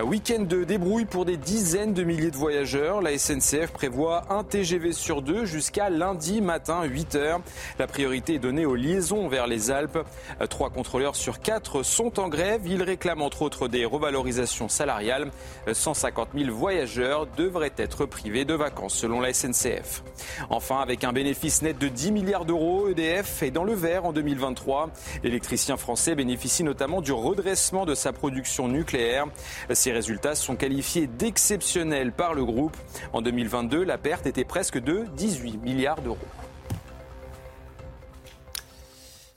[0.03, 3.01] Week-end de débrouille pour des dizaines de milliers de voyageurs.
[3.01, 7.41] La SNCF prévoit un TGV sur deux jusqu'à lundi matin 8h.
[7.79, 9.99] La priorité est donnée aux liaisons vers les Alpes.
[10.49, 12.63] Trois contrôleurs sur quatre sont en grève.
[12.67, 15.31] Ils réclament entre autres des revalorisations salariales.
[15.71, 20.03] 150 000 voyageurs devraient être privés de vacances selon la SNCF.
[20.51, 24.13] Enfin, avec un bénéfice net de 10 milliards d'euros, EDF est dans le vert en
[24.13, 24.91] 2023.
[25.23, 29.27] L'électricien français bénéficie notamment du redressement de sa production nucléaire.
[29.73, 32.77] Ces résultats sont qualifiés d'exceptionnels par le groupe.
[33.13, 36.19] En 2022, la perte était presque de 18 milliards d'euros.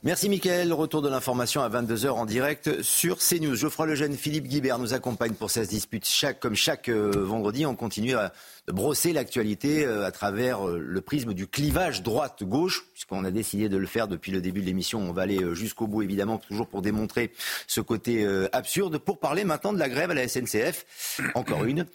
[0.03, 0.71] Merci Mickaël.
[0.73, 3.55] Retour de l'information à 22h en direct sur CNews.
[3.55, 6.05] Geoffroy Lejeune, Philippe Guibert nous accompagne pour cette dispute.
[6.41, 8.31] Comme chaque euh, vendredi, on continue à
[8.67, 13.77] brosser l'actualité euh, à travers euh, le prisme du clivage droite-gauche, puisqu'on a décidé de
[13.77, 14.99] le faire depuis le début de l'émission.
[14.99, 17.31] On va aller jusqu'au bout, évidemment, toujours pour démontrer
[17.65, 18.97] ce côté absurde.
[18.97, 21.85] Pour parler maintenant de la grève à la SNCF, encore une.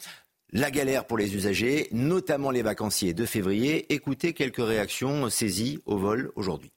[0.54, 3.90] La galère pour les usagers, notamment les vacanciers de février.
[3.90, 6.70] Écoutez quelques réactions saisies au vol aujourd'hui.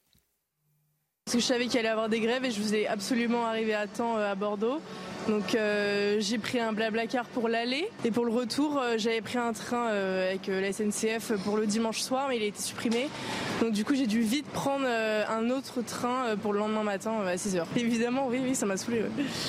[1.26, 3.74] Parce que je savais qu'il allait y avoir des grèves et je voulais absolument arriver
[3.74, 4.78] à temps euh, à Bordeaux.
[5.26, 9.36] Donc euh, j'ai pris un blabla-car pour l'aller et pour le retour euh, j'avais pris
[9.36, 13.08] un train avec la SNCF pour le dimanche soir mais il a été supprimé.
[13.60, 17.34] Donc du coup j'ai dû vite prendre un autre train pour le lendemain matin à
[17.34, 17.64] 6h.
[17.76, 19.02] Évidemment oui oui ça m'a saoulé.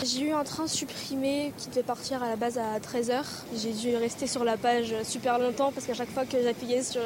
[0.03, 3.21] J'ai eu un train supprimé qui devait partir à la base à 13h.
[3.55, 7.01] J'ai dû rester sur la page super longtemps parce qu'à chaque fois que j'appuyais sur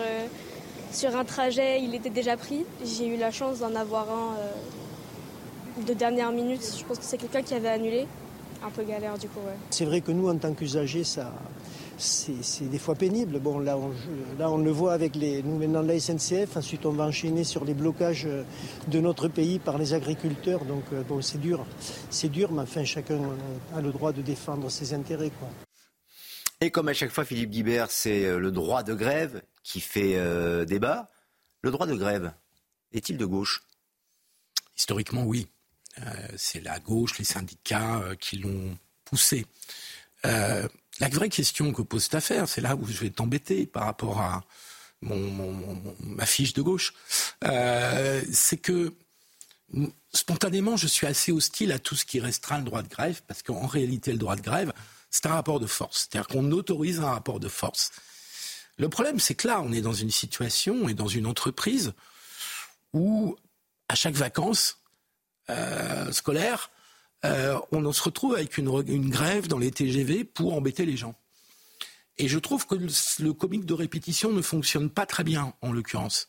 [0.91, 2.65] sur un trajet, il était déjà pris.
[2.84, 6.62] J'ai eu la chance d'en avoir un euh, de dernière minute.
[6.77, 8.08] Je pense que c'est quelqu'un qui avait annulé.
[8.63, 9.39] Un peu galère du coup.
[9.39, 9.56] Ouais.
[9.71, 11.34] C'est vrai que nous, en tant qu'usagers, ça,
[11.97, 13.39] c'est des fois pénible.
[13.39, 13.91] Bon, là, on,
[14.38, 16.58] là, on le voit avec les, nous maintenant la SNCF.
[16.58, 18.27] Ensuite, on va enchaîner sur les blocages
[18.88, 20.65] de notre pays par les agriculteurs.
[20.65, 21.65] Donc, euh, bon, c'est dur.
[22.12, 23.19] C'est dur, mais enfin, chacun
[23.75, 25.32] a le droit de défendre ses intérêts.
[25.39, 25.47] Quoi.
[26.63, 30.15] Et comme à chaque fois, Philippe Guibert, c'est euh, le droit de grève qui fait
[30.15, 31.10] euh, débat.
[31.62, 32.34] Le droit de grève
[32.91, 33.63] est-il de gauche?
[34.76, 35.47] Historiquement, oui.
[36.00, 39.45] Euh, c'est la gauche, les syndicats qui l'ont poussé.
[40.24, 44.19] la vraie question que pose cette affaire, c'est là où je vais t'embêter par rapport
[44.19, 44.43] à
[45.02, 46.93] ma fiche de gauche,
[47.41, 48.93] c'est que
[50.13, 53.43] spontanément, je suis assez hostile à tout ce qui restreint le droit de grève, parce
[53.43, 54.74] qu'en réalité, le droit de grève,
[55.10, 56.08] c'est un rapport de force.
[56.10, 57.91] C'est-à-dire qu'on autorise un rapport de force.
[58.81, 61.93] Le problème, c'est que là, on est dans une situation et dans une entreprise
[62.93, 63.35] où,
[63.87, 64.81] à chaque vacances
[65.51, 66.71] euh, scolaires,
[67.23, 71.13] euh, on se retrouve avec une, grève dans les TGV pour embêter les gens.
[72.17, 76.27] Et je trouve que le, comique de répétition ne fonctionne pas très bien, en l'occurrence.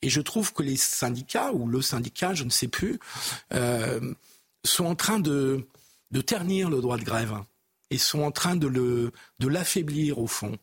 [0.00, 3.00] Et je trouve que les syndicats, ou le syndicat, je ne sais plus,
[3.52, 4.14] euh,
[4.64, 5.66] sont en train de,
[6.24, 7.34] ternir le droit de grève
[7.90, 9.12] et sont en train de
[9.46, 10.56] l'affaiblir au fond.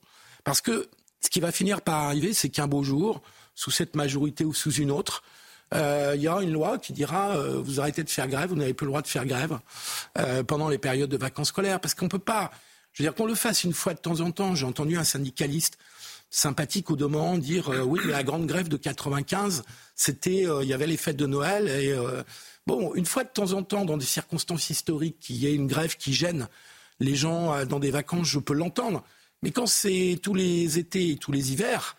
[0.44, 0.90] Parce que
[1.22, 3.22] ce qui va finir par arriver, c'est qu'un beau jour,
[3.56, 5.24] sous cette majorité ou sous une autre,
[5.74, 8.56] euh, il y aura une loi qui dira euh, vous arrêtez de faire grève, vous
[8.56, 9.60] n'avez plus le droit de faire grève
[10.18, 12.52] euh, pendant les périodes de vacances scolaires, parce qu'on peut pas.
[12.94, 14.56] Je veux dire qu'on le fasse une fois de temps en temps.
[14.56, 15.78] J'ai entendu un syndicaliste
[16.32, 19.64] sympathique au demeurant dire oui, mais la grande grève de 95,
[19.96, 21.96] c'était il y avait les fêtes de Noël et
[22.66, 25.68] bon, une fois de temps en temps, dans des circonstances historiques, qu'il y ait une
[25.68, 26.48] grève qui gêne
[27.00, 29.04] les gens euh, dans des vacances, je peux l'entendre.
[29.42, 31.96] Mais quand c'est tous les étés et tous les hivers,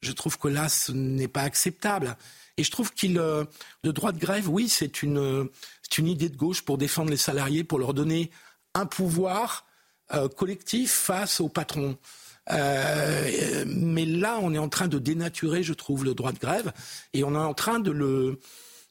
[0.00, 2.16] je trouve que là, ce n'est pas acceptable.
[2.56, 3.44] Et je trouve qu'il, euh,
[3.84, 5.48] le droit de grève, oui, c'est une,
[5.82, 8.30] c'est une idée de gauche pour défendre les salariés, pour leur donner
[8.74, 9.66] un pouvoir
[10.12, 11.96] euh, collectif face au patron.
[12.48, 16.72] mais là, on est en train de dénaturer, je trouve, le droit de grève,
[17.12, 18.40] et on est en train de le,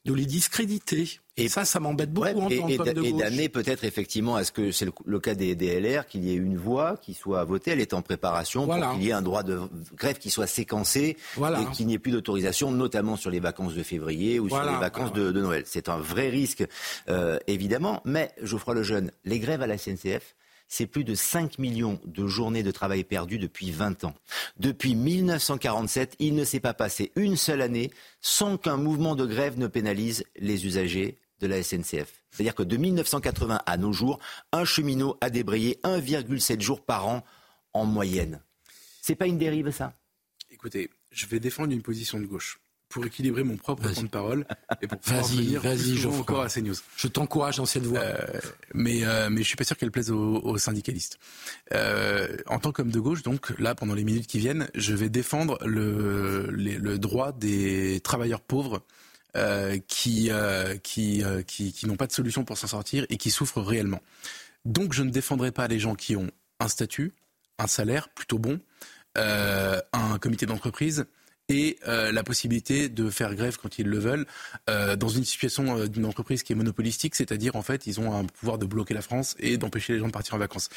[0.04, 1.20] de les discréditer.
[1.36, 4.70] Et ça, ça m'embête beaucoup en tant que Et d'amener peut-être effectivement à ce que
[4.70, 7.94] c'est le, cas des DLR, qu'il y ait une voie qui soit votée, elle est
[7.94, 9.60] en préparation pour qu'il y ait un droit de
[9.94, 13.82] grève qui soit séquencé et qu'il n'y ait plus d'autorisation, notamment sur les vacances de
[13.82, 15.62] février ou sur les vacances de, Noël.
[15.66, 16.64] C'est un vrai risque,
[17.08, 18.02] euh, évidemment.
[18.04, 20.34] Mais Geoffroy Lejeune, les grèves à la CNCF,
[20.72, 24.14] c'est plus de 5 millions de journées de travail perdues depuis 20 ans.
[24.56, 27.90] Depuis 1947, il ne s'est pas passé une seule année
[28.22, 32.24] sans qu'un mouvement de grève ne pénalise les usagers de la SNCF.
[32.30, 34.18] C'est-à-dire que de 1980 à nos jours,
[34.50, 37.22] un cheminot a débrayé 1,7 jours par an
[37.74, 38.40] en moyenne.
[39.02, 39.92] C'est pas une dérive, ça?
[40.50, 42.58] Écoutez, je vais défendre une position de gauche
[42.92, 44.46] pour équilibrer mon propre temps de parole
[44.82, 46.74] et pour pouvoir vas-y, vas-y, je encore à CNews.
[46.96, 48.00] Je t'encourage dans cette voie.
[48.00, 48.18] Euh,
[48.74, 51.18] mais euh, mais je suis pas sûr qu'elle plaise aux, syndicalistes.
[51.72, 55.08] Euh, en tant qu'homme de gauche, donc là, pendant les minutes qui viennent, je vais
[55.08, 58.82] défendre le le droit des travailleurs pauvres
[59.36, 60.30] euh, qui,
[60.82, 64.02] qui, qui, qui n'ont pas de solution pour s'en sortir et qui souffrent réellement.
[64.66, 67.12] Donc je ne défendrai pas les gens qui ont un statut,
[67.58, 68.60] un salaire plutôt bon,
[69.16, 71.06] un comité d'entreprise,
[71.52, 74.26] et euh, la possibilité de faire grève quand ils le veulent
[74.70, 78.14] euh, dans une situation euh, d'une entreprise qui est monopolistique, c'est-à-dire en fait ils ont
[78.14, 80.70] un pouvoir de bloquer la France et d'empêcher les gens de partir en vacances.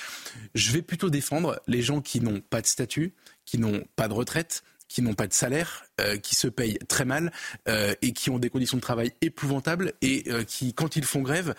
[0.53, 3.13] Je vais plutôt défendre les gens qui n'ont pas de statut,
[3.45, 5.85] qui n'ont pas de retraite, qui n'ont pas de salaire,
[6.21, 7.31] qui se payent très mal
[7.67, 11.55] et qui ont des conditions de travail épouvantables et qui, quand ils font grève,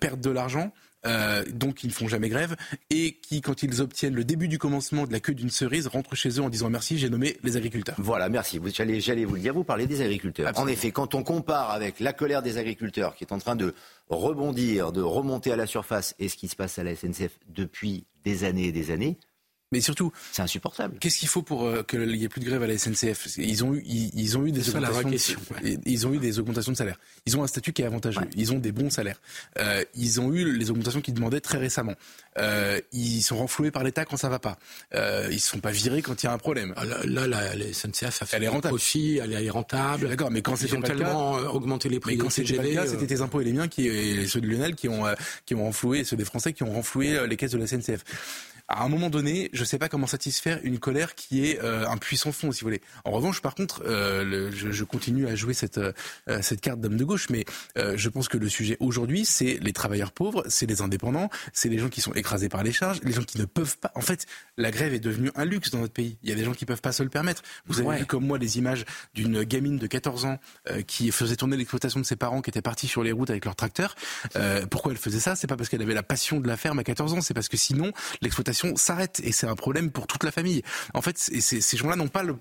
[0.00, 0.72] perdent de l'argent
[1.06, 2.56] euh, donc ils ne font jamais grève,
[2.90, 6.14] et qui, quand ils obtiennent le début du commencement de la queue d'une cerise, rentrent
[6.14, 7.96] chez eux en disant merci, j'ai nommé les agriculteurs.
[7.98, 8.60] Voilà, merci.
[8.72, 10.52] J'allais vous le dire, vous parlez des agriculteurs.
[10.56, 13.74] En effet, quand on compare avec la colère des agriculteurs qui est en train de
[14.08, 18.06] rebondir, de remonter à la surface, et ce qui se passe à la SNCF depuis
[18.24, 19.18] des années et des années,
[19.72, 20.98] mais surtout, c'est insupportable.
[21.00, 23.64] Qu'est-ce qu'il faut pour euh, qu'il n'y ait plus de grève à la SNCF Ils
[23.64, 25.08] ont eu, ils, ont eu des augmentations.
[25.10, 26.98] De, Ils ont eu des augmentations de salaire.
[27.26, 28.20] Ils ont un statut qui est avantageux.
[28.36, 29.20] Ils ont des bons salaires.
[29.58, 31.94] Euh, ils ont eu les augmentations qu'ils demandaient très récemment.
[32.38, 34.58] Euh, ils sont renfloués par l'État quand ça va pas.
[34.94, 36.74] Euh, ils sont pas virés quand il y a un problème.
[36.76, 38.74] Ah, là, là, la, SNCF a fait elle est rentable.
[38.74, 40.08] Profit, elle est rentable.
[40.08, 43.20] D'accord, mais quand c'est tellement euh, augmenté les prix, mais quand le cas, c'était tes
[43.20, 45.04] impôts et les miens qui, et ceux de Lionel qui ont
[45.44, 48.04] qui ont renfloué, ceux des Français qui ont renfloué les caisses de la SNCF
[48.68, 51.88] à un moment donné, je ne sais pas comment satisfaire une colère qui est euh,
[51.88, 52.80] un puissant fond, si vous voulez.
[53.04, 55.92] En revanche, par contre, euh, je, je, continue à jouer cette, euh,
[56.42, 57.44] cette carte d'homme de gauche, mais
[57.76, 61.78] je pense que le sujet aujourd'hui, c'est les travailleurs pauvres, c'est les indépendants, c'est les
[61.78, 63.92] gens qui sont écrasés par les charges, les gens qui ne peuvent pas.
[63.94, 64.26] En fait,
[64.56, 66.16] la grève est devenue un luxe dans notre pays.
[66.22, 67.42] Il y a des gens qui peuvent pas se le permettre.
[67.66, 70.38] Vous avez vu comme moi les images d'une gamine de 14 ans
[70.86, 73.56] qui faisait tourner l'exploitation de ses parents, qui étaient partis sur les routes avec leur
[73.56, 73.94] tracteur.
[74.70, 75.36] pourquoi elle faisait ça?
[75.36, 77.48] C'est pas parce qu'elle avait la passion de la ferme à 14 ans, c'est parce
[77.48, 80.62] que sinon l'exploitation s'arrête et c'est un problème pour toute la famille.
[80.94, 82.36] En fait, ces gens-là n'ont pas le,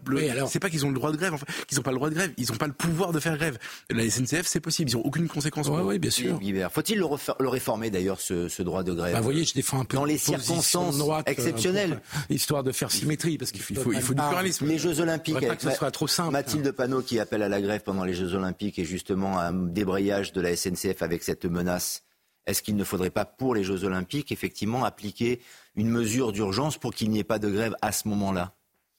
[0.47, 2.09] c'est pas qu'ils ont le droit de grève, en fait, qu'ils n'ont pas le droit
[2.09, 3.57] de grève, ils n'ont pas le pouvoir de faire grève.
[3.89, 5.67] La SNCF, c'est possible, ils n'ont aucune conséquence.
[5.67, 6.39] Oui, ouais, bien sûr.
[6.71, 9.13] Faut-il le, réformer d'ailleurs ce, droit de grève?
[9.13, 12.91] Bah, Vous voyez, je défends un peu dans les circonstances euh, exceptionnelles, histoire de faire
[12.91, 14.65] symétrie, parce qu'il faut, il faut du pluralisme.
[14.67, 16.31] Les Jeux Olympiques, pas que ce soit trop simple.
[16.31, 20.33] Mathilde Panot qui appelle à la grève pendant les Jeux Olympiques et justement un débrayage
[20.33, 22.03] de la SNCF avec cette menace.
[22.45, 25.41] Est-ce qu'il ne faudrait pas, pour les Jeux Olympiques, effectivement appliquer
[25.75, 28.55] une mesure d'urgence pour qu'il n'y ait pas de grève à ce moment-là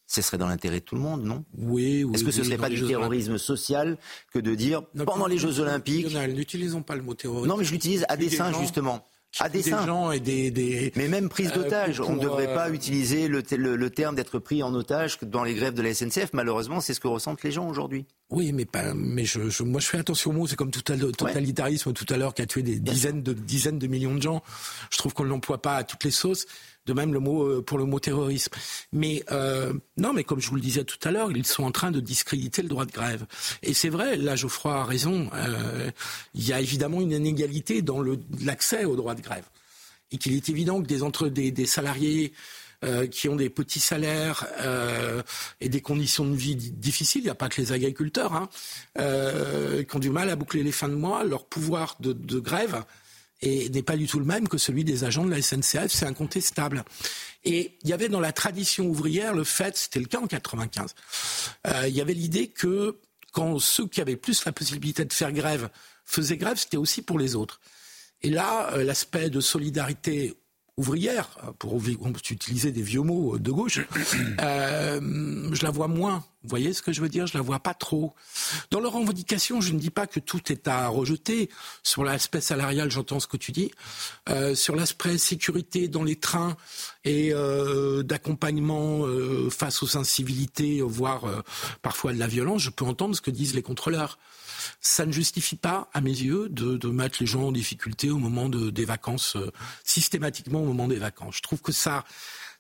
[0.07, 1.45] ce serait dans l'intérêt de tout le monde, non?
[1.59, 2.15] Oui, oui.
[2.15, 3.99] Est-ce que ce ne serait pas du terrorisme social
[4.33, 7.49] que de dire pendant les Jeux Olympiques N'utilisons pas le mot terrorisme.
[7.49, 9.05] Non, mais je l'utilise à dessein, justement
[9.41, 12.01] à des gens et des, Mais même prise euh, d'otage.
[12.01, 15.55] on ne devrait pas euh, utiliser le, le, terme d'être pris en otage dans les
[15.55, 16.31] grèves de la SNCF.
[16.33, 18.07] Malheureusement, c'est ce que ressentent les gens aujourd'hui.
[18.31, 20.47] Oui, mais pas, mais je, moi je fais attention aux mots.
[20.47, 23.79] C'est comme tout à totalitarisme tout à l'heure qui a tué des dizaines de dizaines
[23.79, 24.43] de millions de gens.
[24.91, 26.47] Je trouve qu'on ne l'emploie pas à toutes les sauces.
[26.87, 28.53] De même le mot euh, pour le mot terrorisme.
[28.93, 31.73] Mais euh, non, mais comme je vous le disais tout à l'heure, ils sont en
[31.73, 33.27] train de discréditer le droit de grève.
[33.63, 35.29] Et c'est vrai, là Geoffroy a raison.
[35.35, 35.91] Euh,
[36.35, 38.03] il y a évidemment une inégalité dans
[38.45, 39.45] l'accès au droit de grève,
[40.13, 42.33] et qu'il est évident que des entre des, des salariés
[42.85, 45.23] euh, qui ont des petits salaires euh,
[45.63, 47.23] et des conditions de vie difficiles.
[47.23, 48.51] Il n'y a pas que les agriculteurs hein,
[48.99, 51.25] euh, qui ont du mal à boucler les fins de mois.
[51.25, 52.85] Leur pouvoir de, de grève
[53.43, 56.07] et n'est pas du tout le même que celui des agents de la SNCF, c'est
[56.07, 56.85] incontestable.
[57.45, 60.95] Et il y avait dans la tradition ouvrière le fait, c'était le cas en 95,
[61.67, 62.99] euh, il y avait l'idée que
[63.33, 65.69] quand ceux qui avaient plus la possibilité de faire grève
[66.05, 67.61] faisaient grève, c'était aussi pour les autres.
[68.23, 70.35] Et là, euh, l'aspect de solidarité
[70.77, 71.81] ouvrière, pour
[72.31, 73.81] utiliser des vieux mots de gauche,
[74.41, 76.25] euh, je la vois moins.
[76.43, 77.27] Vous voyez ce que je veux dire?
[77.27, 78.15] Je la vois pas trop.
[78.71, 81.51] Dans leur revendication, je ne dis pas que tout est à rejeter.
[81.83, 83.73] Sur l'aspect salarial, j'entends ce que tu dis.
[84.29, 86.57] Euh, sur l'aspect sécurité dans les trains
[87.05, 91.43] et euh, d'accompagnement euh, face aux incivilités, voire euh,
[91.83, 94.19] parfois de la violence, je peux entendre ce que disent les contrôleurs
[94.81, 98.49] ça ne justifie pas, à mes yeux, de, mettre les gens en difficulté au moment
[98.49, 99.51] des vacances, euh,
[99.85, 101.37] systématiquement au moment des vacances.
[101.37, 102.05] Je trouve que ça,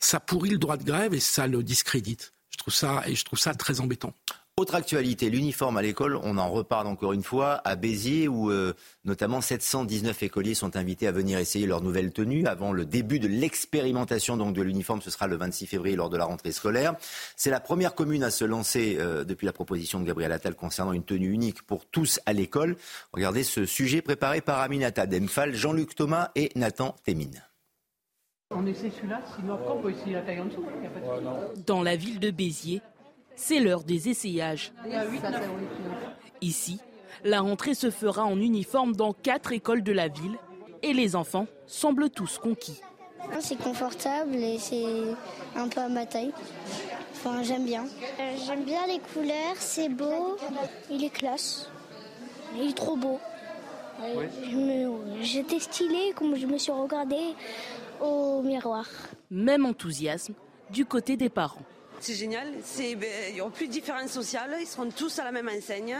[0.01, 2.35] ça pourrit le droit de grève et ça le discrédite.
[2.51, 4.15] Je trouve ça, et je trouve ça très embêtant.
[4.59, 8.73] Autre actualité, l'uniforme à l'école, on en reparle encore une fois, à Béziers, où euh,
[9.05, 13.29] notamment 719 écoliers sont invités à venir essayer leur nouvelle tenue avant le début de
[13.29, 15.03] l'expérimentation donc de l'uniforme.
[15.03, 16.95] Ce sera le 26 février lors de la rentrée scolaire.
[17.37, 20.95] C'est la première commune à se lancer euh, depuis la proposition de Gabriel Attal concernant
[20.95, 22.77] une tenue unique pour tous à l'école.
[23.13, 27.43] Regardez ce sujet préparé par Aminata Demphal, Jean-Luc Thomas et Nathan Témine.
[28.53, 30.65] On essaie celui-là, sinon on peut essayer la taille en dessous.
[31.67, 32.81] Dans la ville de Béziers,
[33.37, 34.73] c'est l'heure des essayages.
[36.41, 36.81] Ici,
[37.25, 40.37] la rentrée se fera en uniforme dans quatre écoles de la ville
[40.83, 42.81] et les enfants semblent tous conquis.
[43.41, 44.85] C'est confortable et c'est
[45.57, 46.33] un peu à ma taille.
[47.13, 47.85] Enfin, j'aime bien.
[48.21, 50.37] Euh, j'aime bien les couleurs, c'est beau,
[50.91, 51.69] il est classe,
[52.55, 53.19] il est trop beau.
[55.23, 57.35] J'étais stylée comme je me suis regardée
[58.01, 58.87] au miroir.
[59.31, 60.35] Même enthousiasme
[60.71, 61.63] du côté des parents.
[62.01, 65.33] C'est génial, ben, il n'y a plus de différence sociale, ils seront tous à la
[65.33, 65.97] même enseigne.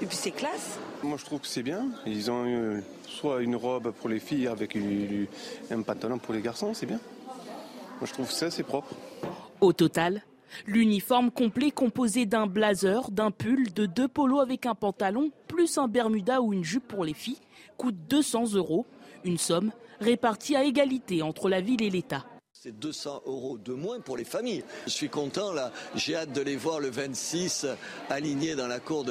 [0.00, 0.78] Et puis c'est classe.
[1.02, 1.88] Moi je trouve que c'est bien.
[2.06, 4.76] Ils ont euh, soit une robe pour les filles avec
[5.70, 7.00] un pantalon pour les garçons, c'est bien.
[7.26, 8.94] Moi je trouve que ça c'est propre.
[9.60, 10.22] Au total,
[10.66, 15.88] l'uniforme complet composé d'un blazer, d'un pull, de deux polos avec un pantalon, plus un
[15.88, 17.40] bermuda ou une jupe pour les filles,
[17.76, 18.86] coûte 200 euros.
[19.24, 22.24] Une somme répartie à égalité entre la ville et l'État.
[22.60, 24.64] C'est 200 euros de moins pour les familles.
[24.86, 25.70] Je suis content là.
[25.94, 27.66] J'ai hâte de les voir le 26
[28.10, 29.04] alignés dans la cour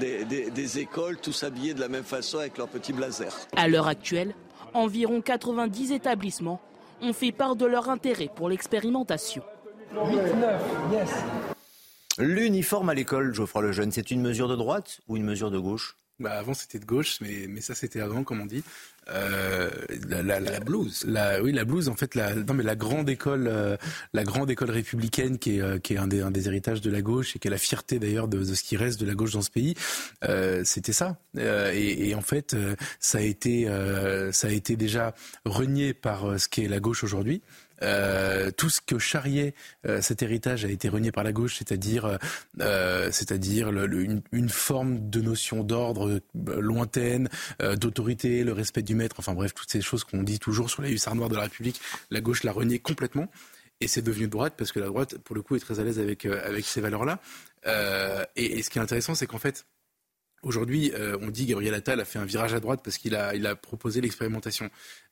[0.00, 3.30] des, des, écoles, tous habillés de la même façon avec leur petit blazer.
[3.56, 4.34] À l'heure actuelle,
[4.72, 6.62] environ 90 établissements
[7.02, 9.42] ont fait part de leur intérêt pour l'expérimentation.
[9.92, 11.10] 8, 9, yes.
[12.16, 15.98] L'uniforme à l'école, Geoffroy Lejeune, c'est une mesure de droite ou une mesure de gauche?
[16.20, 18.62] Bah avant c'était de gauche, mais, mais ça c'était avant, comme on dit.
[19.10, 19.70] Euh,
[20.08, 21.04] la, la, la, blouse.
[21.06, 21.88] La, oui, la blouse.
[21.88, 23.76] En fait, la, non, mais la grande école, euh,
[24.14, 26.90] la grande école républicaine, qui est, euh, qui est un, des, un des héritages de
[26.90, 29.14] la gauche et qui est la fierté d'ailleurs de, de, ce qui reste de la
[29.14, 29.74] gauche dans ce pays.
[30.24, 31.18] Euh, C'était ça.
[31.36, 32.56] Et, et, en fait,
[32.98, 33.68] ça a été,
[34.32, 37.42] ça a été déjà renié par ce qu'est la gauche aujourd'hui.
[37.84, 39.54] Euh, tout ce que charriait
[39.86, 42.18] euh, cet héritage a été renié par la gauche, c'est-à-dire,
[42.60, 47.28] euh, c'est-à-dire une, forme de notion d'ordre lointaine,
[47.60, 50.90] d'autorité, le respect du maître, enfin bref, toutes ces choses qu'on dit toujours sur les
[50.90, 51.80] hussards noirs de la République,
[52.10, 53.28] la gauche l'a renié complètement.
[53.80, 55.98] Et c'est devenu droite parce que la droite, pour le coup, est très à l'aise
[55.98, 57.20] avec, avec ces valeurs-là.
[58.36, 59.66] Et, ce qui est intéressant, c'est qu'en fait,
[60.44, 63.34] Aujourd'hui, euh, on dit Gabriel Attal a fait un virage à droite parce qu'il a,
[63.34, 64.68] il a proposé l'expérimentation.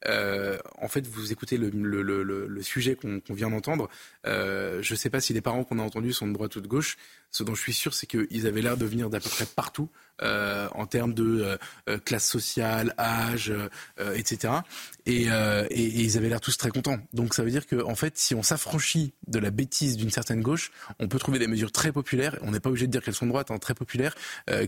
[0.06, 3.88] Euh, en fait, vous écoutez le, sujet qu'on vient d'entendre.
[4.26, 6.60] Euh, je ne sais pas si les parents qu'on a entendus sont de droite ou
[6.60, 6.98] de gauche.
[7.32, 9.88] Ce dont je suis sûr, c'est qu'ils avaient l'air de venir d'à peu près partout
[10.22, 11.58] euh, en termes de
[11.88, 13.52] euh, classe sociale, âge,
[14.14, 14.54] etc.
[15.06, 15.26] Et,
[15.74, 16.98] ils avaient l'air tous très contents.
[17.12, 20.42] Donc ça veut dire qu'en en fait, si on s'affranchit de la bêtise d'une certaine
[20.42, 20.70] gauche,
[21.00, 22.38] on peut trouver des mesures très populaires.
[22.42, 24.14] On n'est pas obligé de dire qu'elles sont droites, hein, très populaires,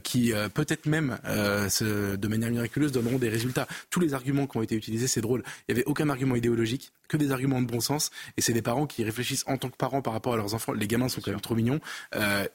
[0.02, 3.68] qui peut-être même, de manière miraculeuse, donneront des résultats.
[3.90, 5.44] Tous les arguments qui ont été utilisés, c'est drôle.
[5.68, 8.10] Il n'y avait aucun argument idéologique, que des arguments de bon sens.
[8.36, 10.72] Et c'est des parents qui réfléchissent en tant que parents par rapport à leurs enfants.
[10.72, 11.80] Les gamins sont quand même trop mignons.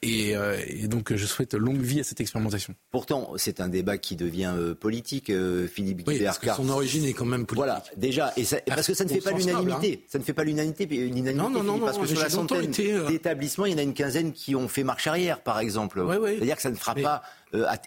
[0.04, 2.74] Euh, et, et, donc, je souhaite longue vie à cette expérimentation.
[2.90, 7.04] Pourtant, c'est un débat qui devient euh, politique, euh, Philippe oui, Parce que son origine
[7.04, 7.66] est quand même politique.
[7.66, 8.32] Voilà, déjà.
[8.36, 10.00] Et ça, parce que ça ne fait pas l'unanimité.
[10.00, 10.06] Hein.
[10.08, 10.86] Ça ne fait pas l'unanimité.
[11.34, 12.70] Non, non, non, parce que sur la centaine
[13.08, 16.04] d'établissements, il y en a une quinzaine qui ont fait marche arrière, par exemple.
[16.24, 17.22] C'est-à-dire que ça ne fera pas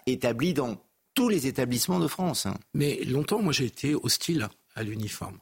[0.06, 0.76] établi dans
[1.14, 2.46] tous les établissements de France.
[2.74, 5.38] Mais longtemps, moi, j'ai été hostile à l'uniforme.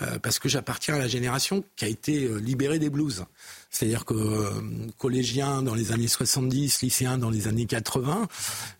[0.00, 3.24] Euh, parce que j'appartiens à la génération qui a été euh, libérée des blues.
[3.68, 4.50] C'est-à-dire que euh,
[4.96, 8.28] collégien dans les années 70, lycéen dans les années 80,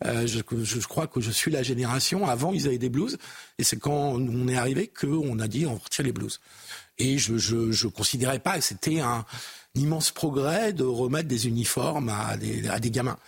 [0.04, 3.18] je, je, crois que je suis la génération, avant ils avaient des blues,
[3.58, 6.40] et c'est quand on est arrivé qu'on a dit on retire les blues.
[6.98, 9.24] Et je ne considérais pas que c'était un,
[9.74, 13.18] immense progrès de remettre des uniformes à des, gamins.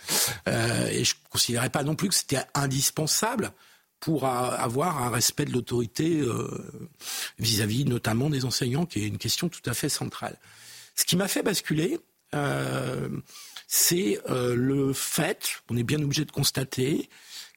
[0.47, 3.51] et je considérais pas non plus que c'était indispensable
[4.01, 6.49] pour avoir un respect de l'autorité euh,
[7.37, 10.37] vis-à-vis notamment des enseignants, qui est une question tout à fait centrale.
[10.95, 11.99] Ce qui m'a fait basculer,
[12.33, 13.09] euh,
[13.67, 17.09] c'est euh, le fait, on est bien obligé de constater,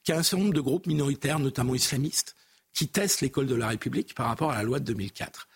[0.03, 2.35] qu'il y a un certain nombre de groupes minoritaires, notamment islamistes,
[2.73, 5.47] qui testent l'école de la République par rapport à la loi de 2004.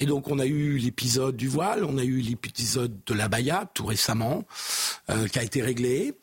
[0.00, 3.70] Et donc on a eu l'épisode du voile, on a eu l'épisode de la baya
[3.74, 4.44] tout récemment,
[5.30, 6.14] qui a été réglé.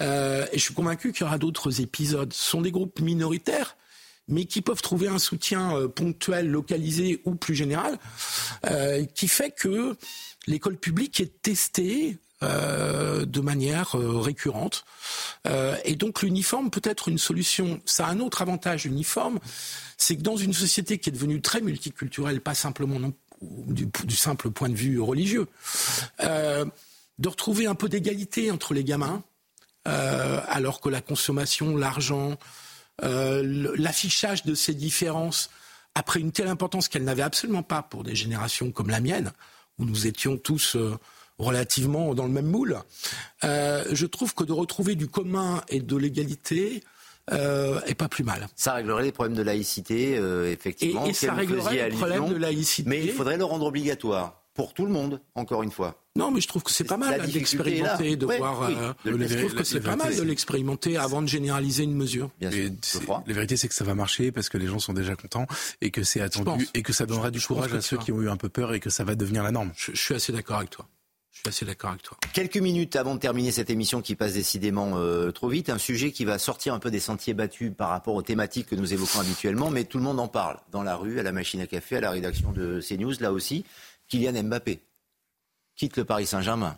[0.00, 2.32] Euh, et je suis convaincu qu'il y aura d'autres épisodes.
[2.32, 3.76] Ce sont des groupes minoritaires,
[4.28, 7.98] mais qui peuvent trouver un soutien euh, ponctuel, localisé ou plus général,
[8.66, 9.96] euh, qui fait que
[10.46, 14.84] l'école publique est testée de manière récurrente.
[15.84, 17.80] et donc l'uniforme peut être une solution.
[17.86, 19.38] Ça a un autre avantage, l'uniforme,
[19.96, 22.98] c'est que dans une société qui est devenue très multiculturelle, pas simplement
[23.40, 25.46] du simple point de vue religieux,
[26.18, 29.22] de retrouver un peu d'égalité entre les gamins,
[29.88, 32.38] euh, alors que la consommation, l'argent,
[33.02, 35.50] euh, l'affichage de ces différences
[35.94, 39.32] a pris une telle importance qu'elle n'avait absolument pas pour des générations comme la mienne,
[39.78, 40.96] où nous étions tous euh,
[41.38, 42.78] relativement dans le même moule.
[43.42, 46.84] je trouve que de retrouver du commun et de l'égalité,
[47.32, 48.48] euh, est pas plus mal.
[48.56, 50.14] Ça réglerait les problèmes de laïcité,
[50.50, 51.06] effectivement.
[51.06, 52.88] Et, ça réglerait les problèmes de laïcité.
[52.88, 54.41] Mais il faudrait le rendre obligatoire.
[54.54, 56.02] Pour tout le monde, encore une fois.
[56.14, 58.62] Non, mais je trouve que c'est pas mal d'expérimenter, de voir.
[58.62, 62.30] Euh, je trouve que c'est pas mal de l'expérimenter avant de généraliser une mesure.
[62.38, 62.50] Bien
[62.82, 65.46] sûr, la vérité, c'est que ça va marcher parce que les gens sont déjà contents
[65.80, 68.28] et que c'est attendu et que ça donnera du courage à ceux qui ont eu
[68.28, 69.72] un peu peur et que ça va devenir la norme.
[69.76, 70.86] je suis assez d'accord avec toi.
[71.32, 72.18] Je suis assez d'accord avec toi.
[72.34, 76.12] Quelques minutes avant de terminer cette émission qui passe décidément euh, trop vite, un sujet
[76.12, 79.20] qui va sortir un peu des sentiers battus par rapport aux thématiques que nous évoquons
[79.20, 80.58] habituellement, mais tout le monde en parle.
[80.70, 83.64] Dans la rue, à la machine à café, à la rédaction de CNews, là aussi,
[84.12, 84.82] Kylian Mbappé
[85.74, 86.76] quitte le Paris Saint-Germain.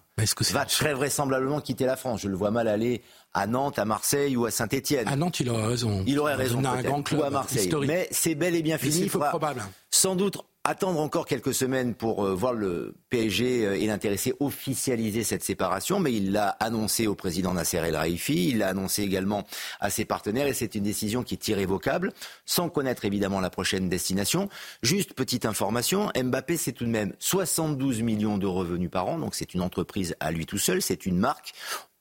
[0.53, 2.21] Va très vraisemblablement quitter la France.
[2.21, 5.09] Je le vois mal aller à Nantes, à Marseille ou à Saint-Etienne.
[5.09, 6.05] À Nantes, il aurait raison.
[6.07, 6.65] Il aurait raison.
[6.65, 7.69] Un grand club ou à Marseille.
[7.89, 9.01] Mais c'est bel et bien fini.
[9.01, 9.65] Il probable.
[9.91, 15.23] Sans doute attendre encore quelques semaines pour euh, voir le PSG euh, et l'intéressé officialiser
[15.23, 19.47] cette séparation, mais il l'a annoncé au président Nasser El Raifi, il l'a annoncé également
[19.79, 22.13] à ses partenaires et c'est une décision qui est irrévocable,
[22.47, 24.49] sans connaître évidemment la prochaine destination.
[24.83, 29.35] Juste petite information, Mbappé c'est tout de même 72 millions de revenus par an, donc
[29.35, 31.53] c'est une entreprise à lui tout seul, c'est une marque.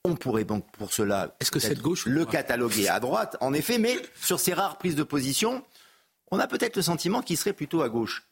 [0.06, 3.78] On pourrait donc pour cela Est-ce que cette gauche le cataloguer à droite, en effet,
[3.78, 5.64] mais sur ces rares prises de position,
[6.32, 8.24] on a peut-être le sentiment qu'il serait plutôt à gauche.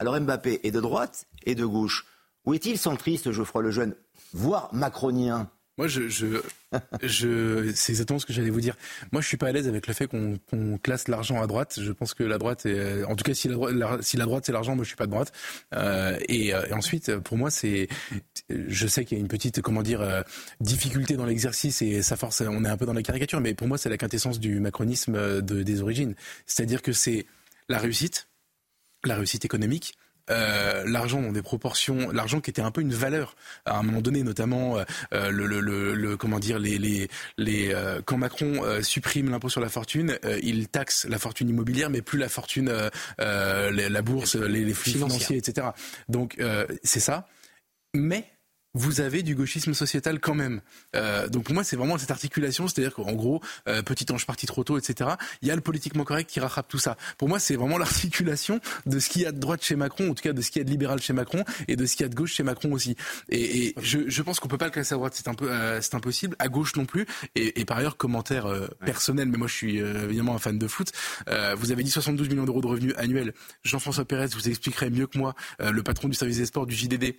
[0.00, 2.06] Alors Mbappé est de droite et de gauche.
[2.46, 3.94] Où est-il centriste, Geoffroy Lejeune,
[4.32, 8.76] voire macronien moi, je, je, c'est exactement ce que j'allais vous dire.
[9.12, 10.38] Moi, je suis pas à l'aise avec le fait qu'on
[10.82, 11.78] classe l'argent à droite.
[11.80, 14.52] Je pense que la droite, est, en tout cas, si la, si la droite c'est
[14.52, 15.32] l'argent, moi, je suis pas de droite.
[15.74, 17.88] Euh, et, euh, et, ensuite, pour moi, c'est,
[18.50, 20.20] je sais qu'il y a une petite, comment dire, euh,
[20.60, 22.42] difficulté dans l'exercice et ça force.
[22.42, 25.40] On est un peu dans la caricature, mais pour moi, c'est la quintessence du macronisme
[25.40, 26.14] de, des origines.
[26.44, 27.24] C'est-à-dire que c'est
[27.70, 28.28] la réussite,
[29.04, 29.94] la réussite économique,
[30.30, 33.34] euh, l'argent dans des proportions, l'argent qui était un peu une valeur
[33.64, 37.74] à un moment donné, notamment euh, euh, le, le, le, comment dire les les, les
[38.04, 42.28] quand Macron supprime l'impôt sur la fortune, il taxe la fortune immobilière, mais plus la
[42.28, 42.72] fortune,
[43.18, 45.68] la, bourse, les, les flux financiers, etc.
[46.08, 46.36] Donc
[46.82, 47.26] c'est ça,
[47.94, 48.24] mais
[48.74, 50.60] vous avez du gauchisme sociétal quand même.
[50.94, 54.46] Euh, donc pour moi, c'est vraiment cette articulation, c'est-à-dire qu'en gros, euh, petit ange parti
[54.46, 55.10] trop tôt, etc.
[55.42, 56.96] Il y a le politiquement correct qui rattrape tout ça.
[57.18, 60.14] Pour moi, c'est vraiment l'articulation de ce qu'il y a de droite chez Macron, en
[60.14, 62.04] tout cas de ce qu'il y a de libéral chez Macron, et de ce qu'il
[62.04, 62.96] y a de gauche chez Macron aussi.
[63.28, 65.50] Et, et je, je, pense qu'on peut pas le classer à droite, c'est un peu,
[65.50, 66.36] euh, c'est impossible.
[66.38, 67.06] À gauche non plus.
[67.34, 70.66] Et, et par ailleurs, commentaire euh, personnel, mais moi je suis évidemment un fan de
[70.66, 70.92] foot.
[71.56, 73.34] vous avez dit 72 millions d'euros de revenus annuels.
[73.64, 77.14] Jean-François Pérez vous expliquerait mieux que moi, le patron du service des sports du JDD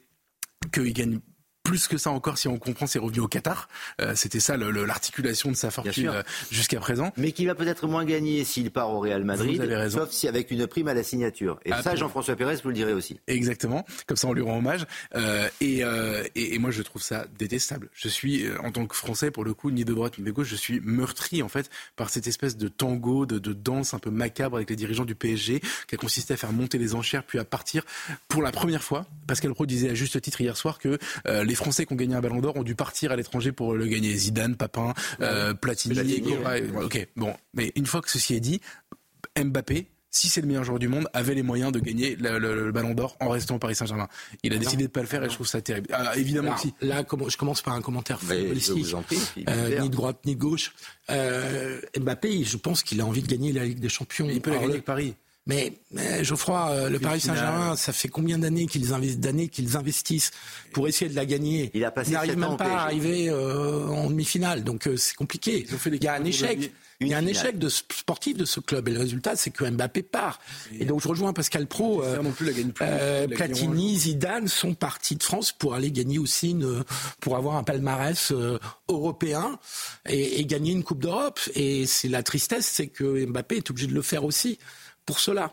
[0.71, 1.19] qu'il gagne
[1.63, 3.67] plus que ça encore si on comprend ses revenus au Qatar.
[4.01, 7.13] Euh, c'était ça l'articulation de sa fortune euh, jusqu'à présent.
[7.17, 10.67] Mais qui va peut-être moins gagner s'il part au Real Madrid, sauf si avec une
[10.67, 11.59] prime à la signature.
[11.65, 13.19] Et ça, Jean-François Pérez, vous le direz aussi.
[13.27, 13.85] Exactement.
[14.07, 14.85] Comme ça, on lui rend hommage.
[15.15, 15.83] Euh, et,
[16.35, 17.89] et, moi, je trouve ça détestable.
[17.93, 20.47] Je suis, en tant que Français, pour le coup, ni de droite ni de gauche,
[20.47, 24.09] je suis meurtri en fait par cette espèce de tango, de, de danse un peu
[24.09, 27.39] macabre avec les dirigeants du PSG, qui a consisté à faire monter les enchères puis
[27.39, 27.83] à partir
[28.27, 29.05] pour la première fois.
[29.27, 32.21] Pascal Pro disait à juste titre hier soir que les Français qui ont gagné un
[32.21, 34.15] ballon d'or ont dû partir à l'étranger pour le gagner.
[34.15, 36.33] Zidane, Papin, euh, Platini.
[36.81, 37.33] ok, bon.
[37.53, 38.61] Mais une fois que ceci est dit,
[39.37, 42.93] Mbappé, si c'est le meilleur joueur du monde, avait les moyens de gagner le, ballon
[42.93, 44.09] d'or en restant au Paris Saint-Germain.
[44.43, 45.87] Il a décidé de ne pas le faire et je trouve ça terrible.
[45.93, 46.73] Ah, évidemment aussi.
[46.81, 48.93] Là, je commence par un commentaire footballistique,
[49.47, 50.73] euh, ni de droite ni de gauche.
[51.09, 54.27] Euh, Mbappé, je pense qu'il a envie de gagner la Ligue des Champions.
[54.29, 55.15] Il peut la gagner avec Paris.
[55.47, 55.73] Mais,
[56.21, 60.31] Geoffroy, euh, le Paris Saint-Germain, ça fait combien d'années qu'ils investissent,
[60.71, 64.09] pour essayer de la gagner Il a passé n'arrive même pas à arriver euh, en
[64.09, 65.65] demi-finale, donc euh, c'est compliqué.
[65.85, 66.71] Il y a un échec.
[67.03, 69.67] Il y a un échec de sportif de ce club et le résultat c'est que
[69.67, 70.39] Mbappé part.
[70.79, 72.03] Et, donc je rejoins Pascal Pro.
[73.31, 76.83] Platini, Zidane sont partis de France pour aller gagner aussi une,
[77.19, 78.31] pour avoir un palmarès
[78.87, 79.57] européen
[80.07, 81.39] et, et, gagner une Coupe d'Europe.
[81.55, 84.59] Et c'est la tristesse, c'est que Mbappé est obligé de le faire aussi
[85.05, 85.51] pour cela.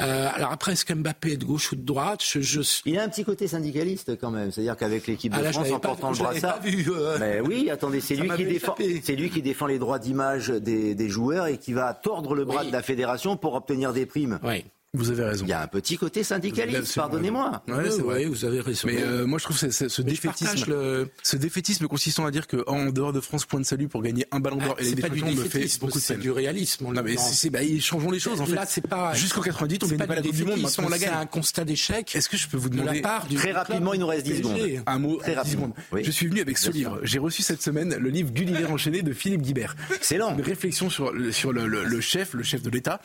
[0.00, 3.08] Euh, alors après, est-ce qu'Mbappé est de gauche ou de droite je, Il a un
[3.08, 4.50] petit côté syndicaliste quand même.
[4.50, 6.60] C'est-à-dire qu'avec l'équipe de ah, France, en portant le brassard...
[6.64, 10.48] Euh, Mais oui, attendez, c'est lui, qui défend, c'est lui qui défend les droits d'image
[10.48, 14.06] des, des, joueurs et qui va tordre le bras de la fédération pour obtenir des
[14.06, 14.38] primes.
[14.42, 14.64] Oui.
[14.94, 15.44] Vous avez raison.
[15.44, 17.62] Il y a un petit côté syndicaliste, pardonnez-moi.
[17.68, 18.24] Oui, c'est vrai.
[18.26, 18.88] vous avez raison.
[18.88, 21.08] Mais euh, moi, je trouve que ce défaitisme, le...
[21.22, 24.40] ce défaitisme consistant à dire qu'en dehors de France, point de salut pour gagner un
[24.40, 26.92] ballon d'or ah, et les défaitissements me fait beaucoup de C'est du réalisme.
[26.92, 28.54] Non, mais c'est, bah, ils changeons les choses, en fait.
[28.54, 29.12] Là, c'est pas.
[29.14, 31.10] Jusqu'au 90, on gagne pas la Coupe du Monde, maintenant on la gagne.
[31.10, 32.14] C'est un constat d'échec.
[32.14, 33.02] Est-ce que je peux vous demander.
[33.02, 34.60] Très rapidement, il nous reste 10 secondes.
[34.86, 35.74] Un mot, très rapidement.
[35.92, 37.00] Je suis venu avec ce livre.
[37.02, 39.74] J'ai reçu cette semaine le livre Gulliver enchaîné de Philippe Guibert.
[39.94, 40.36] Excellent.
[40.36, 43.00] Une réflexion sur, sur le, chef, le chef de l'État.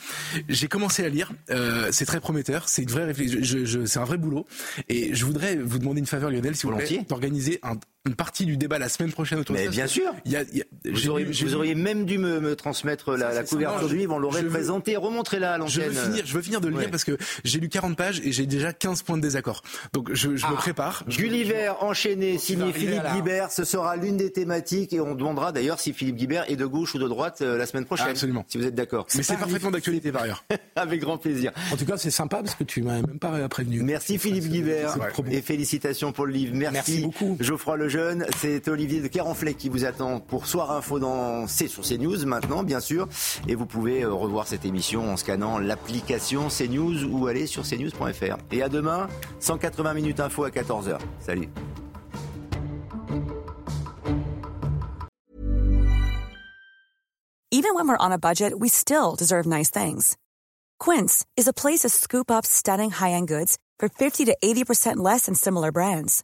[0.47, 1.31] J'ai commencé à lire.
[1.79, 3.39] Euh, c'est très prometteur c'est une vraie réflexion.
[3.85, 4.45] c'est un vrai boulot.
[4.87, 7.59] Et je voudrais vous demander une faveur, Lionel, si vous voulez, d'organiser
[8.09, 9.71] une partie du débat la semaine prochaine autour Mais de ça.
[9.71, 10.11] bien sûr.
[10.25, 10.43] Il y a,
[10.85, 14.95] vous, auriez, même dû me, transmettre la, couverture du livre, on l'aurait présenté.
[14.97, 15.73] Remontrez-la à l'antenne.
[15.73, 18.21] Je veux finir, je veux finir de le lire parce que j'ai lu 40 pages
[18.23, 19.61] et j'ai déjà 15 points de désaccord.
[19.93, 20.57] Donc je, je me ah.
[20.57, 21.03] prépare.
[21.07, 25.93] Gulliver enchaîné, signé Philippe Guibert, ce sera l'une des thématiques et on demandera d'ailleurs si
[25.93, 28.09] Philippe Guibert est de gauche ou de droite euh, la semaine prochaine.
[28.09, 28.45] absolument.
[28.47, 29.05] Si vous êtes d'accord.
[29.15, 30.43] Mais c'est parfaitement d'actualité par ailleurs.
[30.75, 31.51] Avec grand plaisir.
[31.71, 33.81] En tout cas, c'est sympa parce que tu m'as même pas prévenu.
[33.83, 34.97] Merci Philippe Guibert
[35.29, 36.55] et félicitations pour le livre.
[36.55, 37.37] Merci, beaucoup.
[37.39, 37.98] Geoffroy Lejeune.
[38.37, 42.63] C'est Olivier de Carenfleck qui vous attend pour Soir Info dans C sur CNews maintenant,
[42.63, 43.07] bien sûr.
[43.47, 48.37] Et vous pouvez euh, revoir cette émission en scannant l'application CNews ou aller sur cnews.fr.
[48.51, 49.07] Et à demain,
[49.39, 50.97] 180 minutes info à 14h.
[51.19, 51.49] Salut.
[57.51, 60.15] Even when we're on a budget, we still deserve nice things.
[60.79, 65.25] Quince is a place to scoop up stunning high-end goods for 50 to 80% less
[65.25, 66.23] than similar brands.